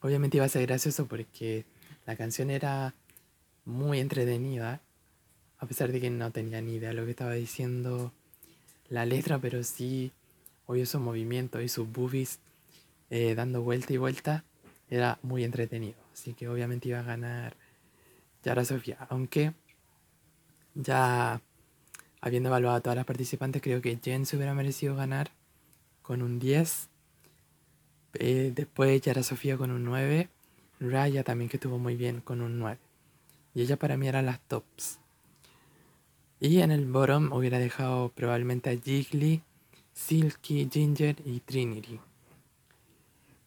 obviamente 0.00 0.38
iba 0.38 0.46
a 0.46 0.48
ser 0.48 0.66
gracioso 0.66 1.06
porque 1.06 1.64
la 2.04 2.16
canción 2.16 2.50
era 2.50 2.92
muy 3.64 4.00
entretenida, 4.00 4.80
a 5.58 5.66
pesar 5.66 5.92
de 5.92 6.00
que 6.00 6.10
no 6.10 6.32
tenía 6.32 6.60
ni 6.62 6.74
idea 6.74 6.88
de 6.88 6.96
lo 6.96 7.04
que 7.04 7.12
estaba 7.12 7.34
diciendo 7.34 8.12
la 8.88 9.06
letra, 9.06 9.38
pero 9.38 9.62
sí, 9.62 10.10
oye 10.66 10.84
su 10.84 10.98
movimiento 10.98 11.60
y 11.60 11.68
sus 11.68 11.90
boobies 11.90 12.40
eh, 13.10 13.36
dando 13.36 13.62
vuelta 13.62 13.92
y 13.92 13.98
vuelta, 13.98 14.44
era 14.88 15.18
muy 15.22 15.44
entretenido. 15.44 15.98
Así 16.12 16.34
que 16.34 16.48
obviamente 16.48 16.88
iba 16.88 17.00
a 17.00 17.02
ganar 17.02 17.56
Yara 18.42 18.64
Sofía, 18.64 18.98
aunque 19.10 19.52
ya 20.74 21.40
habiendo 22.20 22.48
evaluado 22.48 22.76
a 22.76 22.80
todas 22.80 22.96
las 22.96 23.04
participantes, 23.04 23.62
creo 23.62 23.80
que 23.80 23.98
Jen 24.02 24.26
se 24.26 24.36
hubiera 24.36 24.54
merecido 24.54 24.96
ganar 24.96 25.30
con 26.02 26.22
un 26.22 26.38
10. 26.38 26.88
Eh, 28.14 28.52
después 28.54 29.00
Yara 29.02 29.22
Sofía 29.22 29.56
con 29.56 29.70
un 29.70 29.84
9. 29.84 30.28
Raya 30.80 31.24
también 31.24 31.48
que 31.48 31.56
estuvo 31.56 31.78
muy 31.78 31.96
bien 31.96 32.20
con 32.20 32.40
un 32.40 32.58
9. 32.58 32.78
Y 33.54 33.62
ella 33.62 33.76
para 33.76 33.96
mí 33.96 34.08
era 34.08 34.22
las 34.22 34.40
tops. 34.40 34.98
Y 36.40 36.60
en 36.60 36.70
el 36.70 36.86
bottom 36.86 37.32
hubiera 37.32 37.58
dejado 37.58 38.10
probablemente 38.10 38.70
a 38.70 38.76
Jiggly, 38.76 39.42
Silky, 39.92 40.68
Ginger 40.70 41.16
y 41.24 41.40
Trinity. 41.40 42.00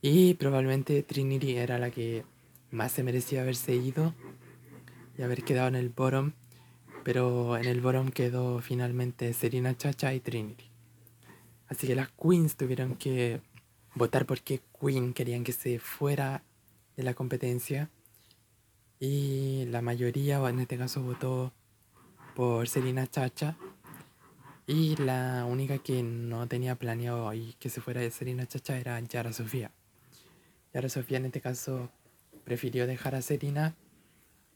Y 0.09 0.35
probablemente 0.35 1.03
Trinity 1.03 1.57
era 1.57 1.77
la 1.77 1.91
que 1.91 2.23
más 2.71 2.93
se 2.93 3.03
merecía 3.03 3.41
haberse 3.41 3.75
ido 3.75 4.13
y 5.17 5.21
haber 5.21 5.43
quedado 5.43 5.67
en 5.67 5.75
el 5.75 5.89
bottom 5.89 6.31
pero 7.03 7.57
en 7.57 7.65
el 7.65 7.81
bottom 7.81 8.11
quedó 8.11 8.61
finalmente 8.61 9.33
Serena 9.33 9.75
Chacha 9.75 10.13
y 10.13 10.21
Trinity. 10.21 10.63
Así 11.67 11.87
que 11.87 11.95
las 11.95 12.09
queens 12.09 12.55
tuvieron 12.55 12.95
que 12.95 13.41
votar 13.95 14.25
porque 14.25 14.61
queen 14.79 15.13
querían 15.13 15.43
que 15.43 15.51
se 15.51 15.77
fuera 15.77 16.41
de 16.95 17.03
la 17.03 17.13
competencia 17.13 17.89
y 19.01 19.65
la 19.67 19.81
mayoría, 19.81 20.37
en 20.47 20.59
este 20.59 20.77
caso, 20.77 21.01
votó 21.01 21.51
por 22.33 22.69
Serena 22.69 23.07
Chacha 23.07 23.57
y 24.67 24.95
la 24.97 25.45
única 25.49 25.79
que 25.79 26.01
no 26.01 26.47
tenía 26.47 26.75
planeado 26.75 27.33
y 27.33 27.55
que 27.59 27.69
se 27.69 27.81
fuera 27.81 27.99
de 27.99 28.11
Serena 28.11 28.47
Chacha 28.47 28.77
era 28.77 28.99
Yara 29.01 29.33
Sofía. 29.33 29.71
Yara 30.73 30.89
Sofía 30.89 31.17
en 31.17 31.25
este 31.25 31.41
caso 31.41 31.89
prefirió 32.43 32.87
dejar 32.87 33.15
a 33.15 33.21
Serena 33.21 33.75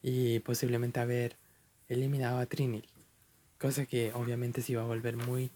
y 0.02 0.40
posiblemente 0.40 1.00
haber 1.00 1.36
eliminado 1.88 2.38
a 2.38 2.46
Trinity. 2.46 2.88
Cosa 3.58 3.86
que 3.86 4.12
obviamente 4.14 4.62
se 4.62 4.72
iba 4.72 4.82
a 4.82 4.86
volver 4.86 5.16
muy 5.16 5.50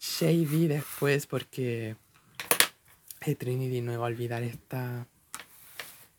shady 0.00 0.68
después 0.68 1.26
porque 1.26 1.96
eh, 3.26 3.34
Trinity 3.34 3.80
no 3.80 3.92
iba 3.92 4.04
a 4.04 4.08
olvidar 4.08 4.42
esta, 4.42 5.06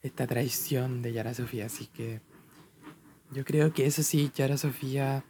esta 0.01 0.27
traición 0.27 1.01
de 1.01 1.13
Yara 1.13 1.33
Sofía. 1.33 1.65
Así 1.65 1.87
que 1.87 2.21
yo 3.31 3.43
creo 3.43 3.73
que 3.73 3.85
eso 3.85 4.03
sí, 4.03 4.31
Yara 4.35 4.57
Sofía 4.57 5.23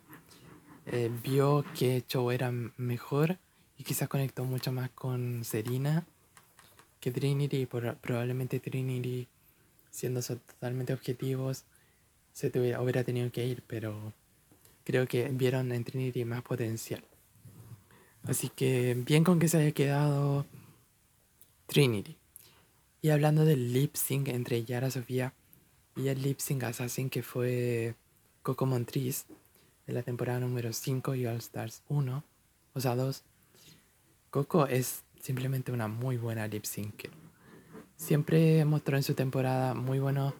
eh, 0.87 1.09
vio 1.23 1.63
que 1.77 2.03
show 2.07 2.31
era 2.31 2.51
mejor 2.51 3.37
y 3.77 3.83
quizás 3.83 4.09
conectó 4.09 4.43
mucho 4.43 4.71
más 4.71 4.89
con 4.91 5.43
Serena 5.43 6.05
que 7.03 7.11
Trinity. 7.11 7.65
Por, 7.65 7.97
probablemente 7.97 8.61
Trinity, 8.61 9.27
siendo 9.91 10.21
totalmente 10.21 10.93
objetivos, 10.93 11.65
se 12.31 12.47
hubiera 12.47 13.03
tenido 13.03 13.29
que 13.29 13.45
ir, 13.45 13.61
pero 13.67 14.13
creo 14.85 15.05
que 15.05 15.27
vieron 15.27 15.73
en 15.73 15.83
Trinity 15.83 16.23
más 16.23 16.41
potencial. 16.43 17.03
Así 18.23 18.47
que 18.47 18.95
bien 18.95 19.25
con 19.25 19.37
que 19.37 19.49
se 19.49 19.57
haya 19.57 19.71
quedado 19.73 20.45
Trinity. 21.67 22.15
Y 23.01 23.09
hablando 23.09 23.43
del 23.43 23.73
lip 23.73 23.95
sync 23.95 24.29
entre 24.29 24.63
Yara 24.63 24.89
Sofía 24.89 25.33
y 25.97 26.07
el 26.07 26.21
lip 26.21 26.39
sync 26.39 26.63
assassin 26.63 27.09
que 27.09 27.21
fue 27.21 27.95
Coco 28.43 28.65
Montriz 28.65 29.25
de 29.85 29.91
la 29.91 30.03
temporada 30.03 30.39
número 30.39 30.71
5 30.71 31.15
y 31.15 31.25
All 31.25 31.35
Stars 31.35 31.81
1, 31.89 32.23
o 32.73 32.79
sea 32.79 32.95
2. 32.95 33.23
Coco 34.29 34.67
es 34.67 35.03
simplemente 35.23 35.71
una 35.71 35.87
muy 35.87 36.17
buena 36.17 36.47
lip 36.47 36.65
sync. 36.65 37.05
Siempre 37.95 38.65
mostró 38.65 38.97
en 38.97 39.03
su 39.03 39.13
temporada 39.13 39.73
muy 39.73 39.99
buenos 39.99 40.33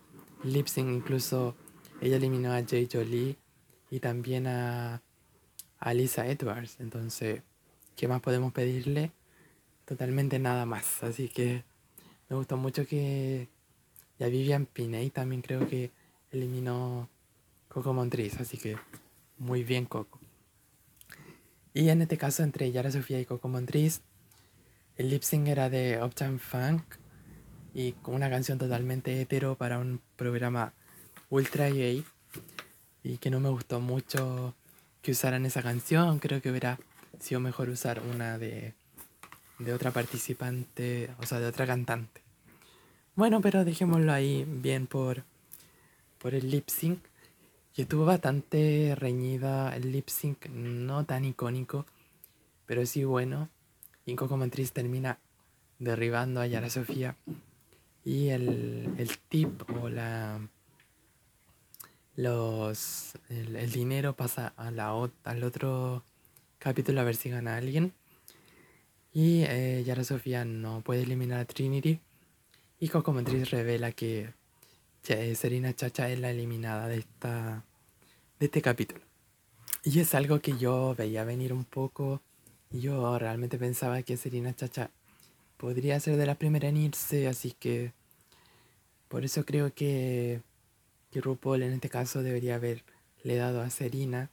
lip 0.43 0.67
sync, 0.67 0.89
incluso 0.89 1.55
ella 2.01 2.17
eliminó 2.17 2.51
a 2.51 2.61
Jay 2.67 2.89
Jolie 2.91 3.37
y 3.89 4.01
también 4.01 4.45
a, 4.45 5.01
Lisa 5.93 6.27
Edwards. 6.27 6.81
Entonces, 6.81 7.43
¿qué 7.95 8.09
más 8.09 8.21
podemos 8.21 8.51
pedirle? 8.51 9.11
Totalmente 9.85 10.37
nada 10.37 10.65
más. 10.65 11.01
Así 11.01 11.29
que 11.29 11.63
me 12.29 12.35
gustó 12.35 12.57
mucho 12.57 12.85
que 12.85 13.47
ya 14.19 14.27
Vivian 14.27 14.65
Piney 14.65 15.11
también 15.11 15.41
creo 15.41 15.65
que 15.67 15.91
eliminó 16.31 17.09
Coco 17.69 17.93
Montriz. 17.93 18.37
Así 18.41 18.57
que 18.57 18.75
muy 19.37 19.63
bien 19.63 19.85
Coco. 19.85 20.19
Y 21.73 21.87
en 21.87 22.01
este 22.01 22.17
caso 22.17 22.43
entre 22.43 22.69
Yara 22.71 22.91
Sofía 22.91 23.21
y 23.21 23.25
Coco 23.25 23.47
Montriz, 23.47 24.01
el 24.97 25.09
lip 25.09 25.23
sync 25.23 25.47
era 25.47 25.69
de 25.69 25.99
Uptown 26.03 26.39
Funk 26.39 26.83
y 27.73 27.93
con 27.93 28.15
una 28.15 28.29
canción 28.29 28.57
totalmente 28.57 29.19
hetero 29.19 29.55
para 29.55 29.79
un 29.79 29.99
programa 30.15 30.73
ultra 31.29 31.69
gay 31.69 32.05
y 33.03 33.17
que 33.17 33.29
no 33.29 33.39
me 33.39 33.49
gustó 33.49 33.79
mucho 33.79 34.55
que 35.01 35.11
usaran 35.11 35.45
esa 35.45 35.61
canción. 35.63 36.19
Creo 36.19 36.41
que 36.41 36.51
hubiera 36.51 36.79
sido 37.19 37.39
mejor 37.39 37.69
usar 37.69 38.01
una 38.13 38.37
de, 38.37 38.73
de 39.59 39.73
otra 39.73 39.91
participante, 39.91 41.09
o 41.19 41.25
sea, 41.25 41.39
de 41.39 41.47
otra 41.47 41.65
cantante. 41.65 42.21
Bueno, 43.15 43.41
pero 43.41 43.65
dejémoslo 43.65 44.11
ahí 44.11 44.45
bien 44.47 44.87
por, 44.87 45.23
por 46.19 46.33
el 46.33 46.49
lip 46.49 46.69
sync. 46.69 46.99
Y 47.75 47.81
estuvo 47.81 48.05
bastante 48.05 48.95
reñida 48.95 49.75
el 49.75 49.91
lip 49.91 50.07
sync, 50.07 50.45
no 50.47 51.05
tan 51.05 51.25
icónico, 51.25 51.85
pero 52.67 52.85
sí 52.85 53.03
bueno. 53.03 53.49
Y 54.05 54.15
Coco 54.15 54.37
Montriz 54.37 54.71
termina 54.71 55.19
derribando 55.79 56.41
a 56.41 56.47
Yara 56.47 56.69
Sofía. 56.69 57.15
Y 58.03 58.29
el, 58.29 58.93
el 58.97 59.17
tip 59.29 59.69
o 59.81 59.89
la, 59.89 60.39
los, 62.15 63.13
el, 63.29 63.71
dinero 63.71 64.15
pasa 64.15 64.53
a 64.57 64.71
la, 64.71 64.91
al 65.23 65.43
otro 65.43 66.03
capítulo 66.59 67.01
a 67.01 67.03
ver 67.05 67.15
si 67.15 67.29
gana 67.29 67.57
alguien. 67.57 67.93
Y 69.13 69.43
eh, 69.43 69.83
Yara 69.85 70.03
Sofía 70.03 70.43
no 70.43 70.81
puede 70.81 71.03
eliminar 71.03 71.39
a 71.39 71.45
Trinity. 71.45 71.99
Y 72.79 72.89
Coco 72.89 73.13
Montriz 73.13 73.51
revela 73.51 73.91
que 73.91 74.33
Serena 75.01 75.73
Chacha 75.73 76.09
es 76.09 76.19
la 76.19 76.31
eliminada 76.31 76.87
de, 76.87 76.97
esta, 76.97 77.63
de 78.39 78.45
este 78.45 78.61
capítulo. 78.61 79.01
Y 79.83 79.99
es 79.99 80.15
algo 80.15 80.39
que 80.39 80.57
yo 80.57 80.95
veía 80.97 81.23
venir 81.23 81.53
un 81.53 81.65
poco. 81.65 82.21
Yo 82.73 83.17
realmente 83.17 83.57
pensaba 83.57 84.01
que 84.01 84.17
Serena 84.17 84.53
Chacha 84.53 84.89
podría 85.55 85.97
ser 86.01 86.17
de 86.17 86.25
la 86.25 86.35
primera 86.35 86.67
en 86.67 86.75
irse, 86.77 87.27
así 87.27 87.53
que 87.57 87.93
por 89.07 89.23
eso 89.23 89.45
creo 89.45 89.73
que 89.73 90.41
que 91.13 91.21
RuPaul 91.21 91.61
en 91.61 91.73
este 91.73 91.89
caso 91.89 92.23
debería 92.23 92.55
haberle 92.55 93.35
dado 93.35 93.61
a 93.61 93.69
Serena 93.69 94.31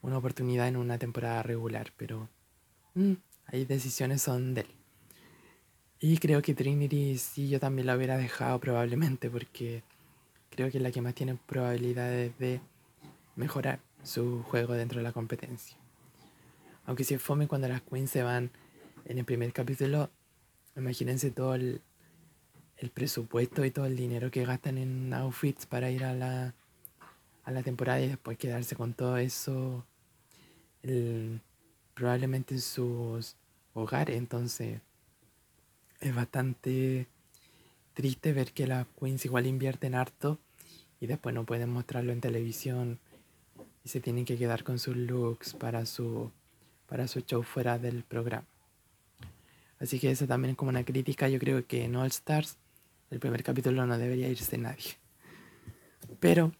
una 0.00 0.16
oportunidad 0.16 0.66
en 0.66 0.76
una 0.76 0.98
temporada 0.98 1.42
regular, 1.42 1.92
pero 1.98 2.28
mm, 2.94 3.12
ahí 3.46 3.66
decisiones 3.66 4.22
son 4.22 4.54
de 4.54 4.62
él. 4.62 4.66
Y 6.00 6.16
creo 6.18 6.40
que 6.40 6.54
Trinity 6.54 7.18
sí 7.18 7.48
yo 7.50 7.60
también 7.60 7.86
la 7.86 7.96
hubiera 7.96 8.16
dejado 8.16 8.58
probablemente 8.60 9.28
porque 9.28 9.82
creo 10.50 10.70
que 10.70 10.78
es 10.78 10.82
la 10.82 10.90
que 10.90 11.02
más 11.02 11.14
tiene 11.14 11.34
probabilidades 11.46 12.36
de 12.38 12.60
mejorar 13.36 13.80
su 14.02 14.42
juego 14.44 14.72
dentro 14.72 14.98
de 14.98 15.04
la 15.04 15.12
competencia. 15.12 15.76
Aunque 16.86 17.04
si 17.04 17.14
es 17.14 17.22
fome 17.22 17.48
cuando 17.48 17.68
las 17.68 17.82
queens 17.82 18.10
se 18.10 18.22
van 18.22 18.50
en 19.04 19.18
el 19.18 19.24
primer 19.24 19.52
capítulo, 19.52 20.10
imagínense 20.76 21.30
todo 21.30 21.54
el, 21.54 21.80
el 22.78 22.90
presupuesto 22.90 23.64
y 23.64 23.70
todo 23.70 23.86
el 23.86 23.96
dinero 23.96 24.30
que 24.30 24.44
gastan 24.44 24.78
en 24.78 25.12
outfits 25.12 25.66
para 25.66 25.90
ir 25.90 26.04
a 26.04 26.14
la, 26.14 26.54
a 27.44 27.50
la 27.50 27.62
temporada 27.62 28.00
y 28.00 28.08
después 28.08 28.38
quedarse 28.38 28.76
con 28.76 28.94
todo 28.94 29.16
eso 29.16 29.84
probablemente 31.94 32.54
en 32.54 32.60
sus 32.60 33.34
hogares. 33.74 34.16
Entonces 34.16 34.80
es 36.00 36.14
bastante 36.14 37.08
triste 37.94 38.32
ver 38.32 38.52
que 38.52 38.66
las 38.66 38.86
queens 38.98 39.24
igual 39.24 39.46
invierten 39.46 39.94
harto 39.94 40.38
y 41.00 41.06
después 41.06 41.34
no 41.34 41.44
pueden 41.44 41.70
mostrarlo 41.70 42.12
en 42.12 42.20
televisión 42.20 43.00
y 43.84 43.88
se 43.88 44.00
tienen 44.00 44.24
que 44.24 44.36
quedar 44.36 44.62
con 44.64 44.78
sus 44.78 44.96
looks 44.96 45.54
para 45.54 45.86
su, 45.86 46.30
para 46.86 47.08
su 47.08 47.20
show 47.20 47.42
fuera 47.42 47.78
del 47.78 48.02
programa. 48.02 48.46
Así 49.78 49.98
que 49.98 50.10
eso 50.10 50.26
también 50.26 50.52
es 50.52 50.56
como 50.56 50.70
una 50.70 50.84
crítica. 50.84 51.28
Yo 51.28 51.38
creo 51.38 51.66
que 51.66 51.84
en 51.84 51.96
All 51.96 52.06
Stars 52.08 52.56
el 53.10 53.20
primer 53.20 53.42
capítulo 53.42 53.86
no 53.86 53.98
debería 53.98 54.28
irse 54.28 54.58
nadie. 54.58 54.96
Pero 56.20 56.52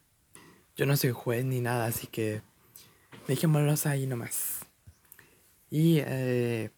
yo 0.76 0.86
no 0.86 0.96
soy 0.96 1.12
juez 1.12 1.44
ni 1.44 1.60
nada, 1.60 1.86
así 1.86 2.06
que 2.06 2.42
dejémoslos 3.26 3.86
ahí 3.86 4.06
nomás. 4.06 4.60
Y 5.70 5.98
eh, 6.00 6.70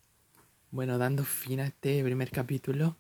bueno, 0.70 0.99
dando 0.99 1.24
fin 1.24 1.61
a 1.61 1.66
este 1.66 2.03
primer 2.05 2.30
capítulo, 2.30 2.96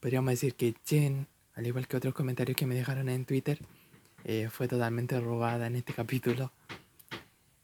podríamos 0.00 0.30
decir 0.30 0.54
que 0.54 0.74
Jen, 0.84 1.26
al 1.54 1.66
igual 1.66 1.88
que 1.88 1.96
otros 1.96 2.14
comentarios 2.14 2.56
que 2.56 2.66
me 2.66 2.74
dejaron 2.74 3.08
en 3.08 3.24
Twitter, 3.24 3.58
eh, 4.24 4.48
fue 4.50 4.68
totalmente 4.68 5.18
robada 5.20 5.66
en 5.66 5.76
este 5.76 5.92
capítulo. 5.92 6.52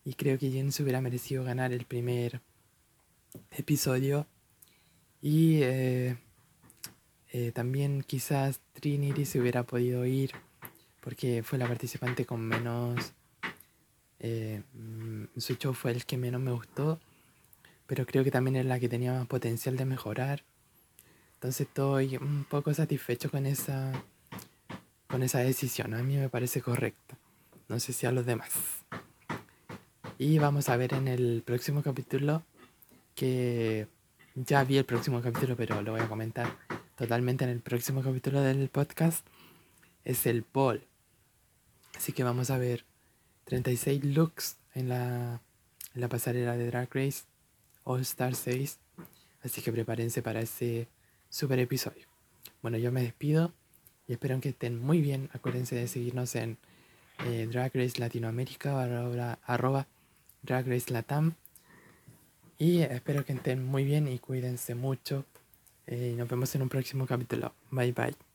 Y 0.08 0.14
creo 0.14 0.38
que 0.38 0.50
Jen 0.50 0.72
se 0.72 0.82
hubiera 0.82 1.02
merecido 1.02 1.44
ganar 1.44 1.70
el 1.70 1.84
primer 1.84 2.40
episodio. 3.50 4.26
Y 5.20 5.60
eh, 5.62 6.16
eh, 7.30 7.52
también 7.52 8.02
quizás 8.02 8.62
Trinity 8.72 9.26
se 9.26 9.38
hubiera 9.38 9.64
podido 9.64 10.06
ir 10.06 10.32
porque 11.02 11.42
fue 11.42 11.58
la 11.58 11.68
participante 11.68 12.24
con 12.24 12.40
menos... 12.40 13.12
Eh, 14.20 14.62
mm, 14.72 15.24
su 15.36 15.56
show 15.56 15.74
fue 15.74 15.90
el 15.90 16.06
que 16.06 16.16
menos 16.16 16.40
me 16.40 16.52
gustó, 16.52 16.98
pero 17.86 18.06
creo 18.06 18.24
que 18.24 18.30
también 18.30 18.56
es 18.56 18.64
la 18.64 18.80
que 18.80 18.88
tenía 18.88 19.12
más 19.12 19.26
potencial 19.26 19.76
de 19.76 19.84
mejorar. 19.84 20.42
Entonces 21.34 21.66
estoy 21.66 22.16
un 22.16 22.46
poco 22.48 22.72
satisfecho 22.72 23.30
con 23.30 23.44
esa, 23.44 23.92
con 25.06 25.22
esa 25.22 25.40
decisión. 25.40 25.92
A 25.92 26.02
mí 26.02 26.16
me 26.16 26.30
parece 26.30 26.62
correcta. 26.62 27.18
No 27.68 27.78
sé 27.78 27.92
si 27.92 28.06
a 28.06 28.10
los 28.10 28.24
demás. 28.24 28.77
Y 30.20 30.40
vamos 30.40 30.68
a 30.68 30.76
ver 30.76 30.94
en 30.94 31.06
el 31.06 31.44
próximo 31.46 31.80
capítulo 31.80 32.42
que 33.14 33.86
ya 34.34 34.64
vi 34.64 34.76
el 34.76 34.84
próximo 34.84 35.22
capítulo, 35.22 35.54
pero 35.54 35.80
lo 35.80 35.92
voy 35.92 36.00
a 36.00 36.08
comentar 36.08 36.58
totalmente 36.96 37.44
en 37.44 37.50
el 37.50 37.60
próximo 37.60 38.02
capítulo 38.02 38.40
del 38.40 38.68
podcast, 38.68 39.24
es 40.04 40.26
el 40.26 40.44
Ball. 40.52 40.84
Así 41.96 42.12
que 42.12 42.24
vamos 42.24 42.50
a 42.50 42.58
ver 42.58 42.84
36 43.44 44.06
looks 44.06 44.56
en 44.74 44.88
la, 44.88 45.40
en 45.94 46.00
la 46.00 46.08
pasarela 46.08 46.56
de 46.56 46.66
Drag 46.66 46.92
Race 46.92 47.22
All 47.84 48.00
Star 48.00 48.34
6. 48.34 48.76
Así 49.44 49.62
que 49.62 49.70
prepárense 49.70 50.20
para 50.20 50.40
ese 50.40 50.88
super 51.30 51.60
episodio. 51.60 52.08
Bueno, 52.60 52.76
yo 52.76 52.90
me 52.90 53.02
despido 53.02 53.52
y 54.08 54.14
espero 54.14 54.40
que 54.40 54.48
estén 54.48 54.80
muy 54.80 55.00
bien. 55.00 55.30
Acuérdense 55.32 55.76
de 55.76 55.86
seguirnos 55.86 56.34
en 56.34 56.58
eh, 57.24 57.46
Drag 57.48 57.70
Race 57.72 58.00
Latinoamérica 58.00 58.82
arroba 59.46 59.86
Drag 60.42 60.66
Race 60.66 60.92
Latam. 60.92 61.34
Y 62.58 62.80
espero 62.80 63.24
que 63.24 63.32
estén 63.32 63.64
muy 63.64 63.84
bien 63.84 64.08
y 64.08 64.18
cuídense 64.18 64.74
mucho. 64.74 65.24
Eh, 65.86 66.14
nos 66.16 66.28
vemos 66.28 66.54
en 66.54 66.62
un 66.62 66.68
próximo 66.68 67.06
capítulo. 67.06 67.54
Bye 67.70 67.92
bye. 67.92 68.27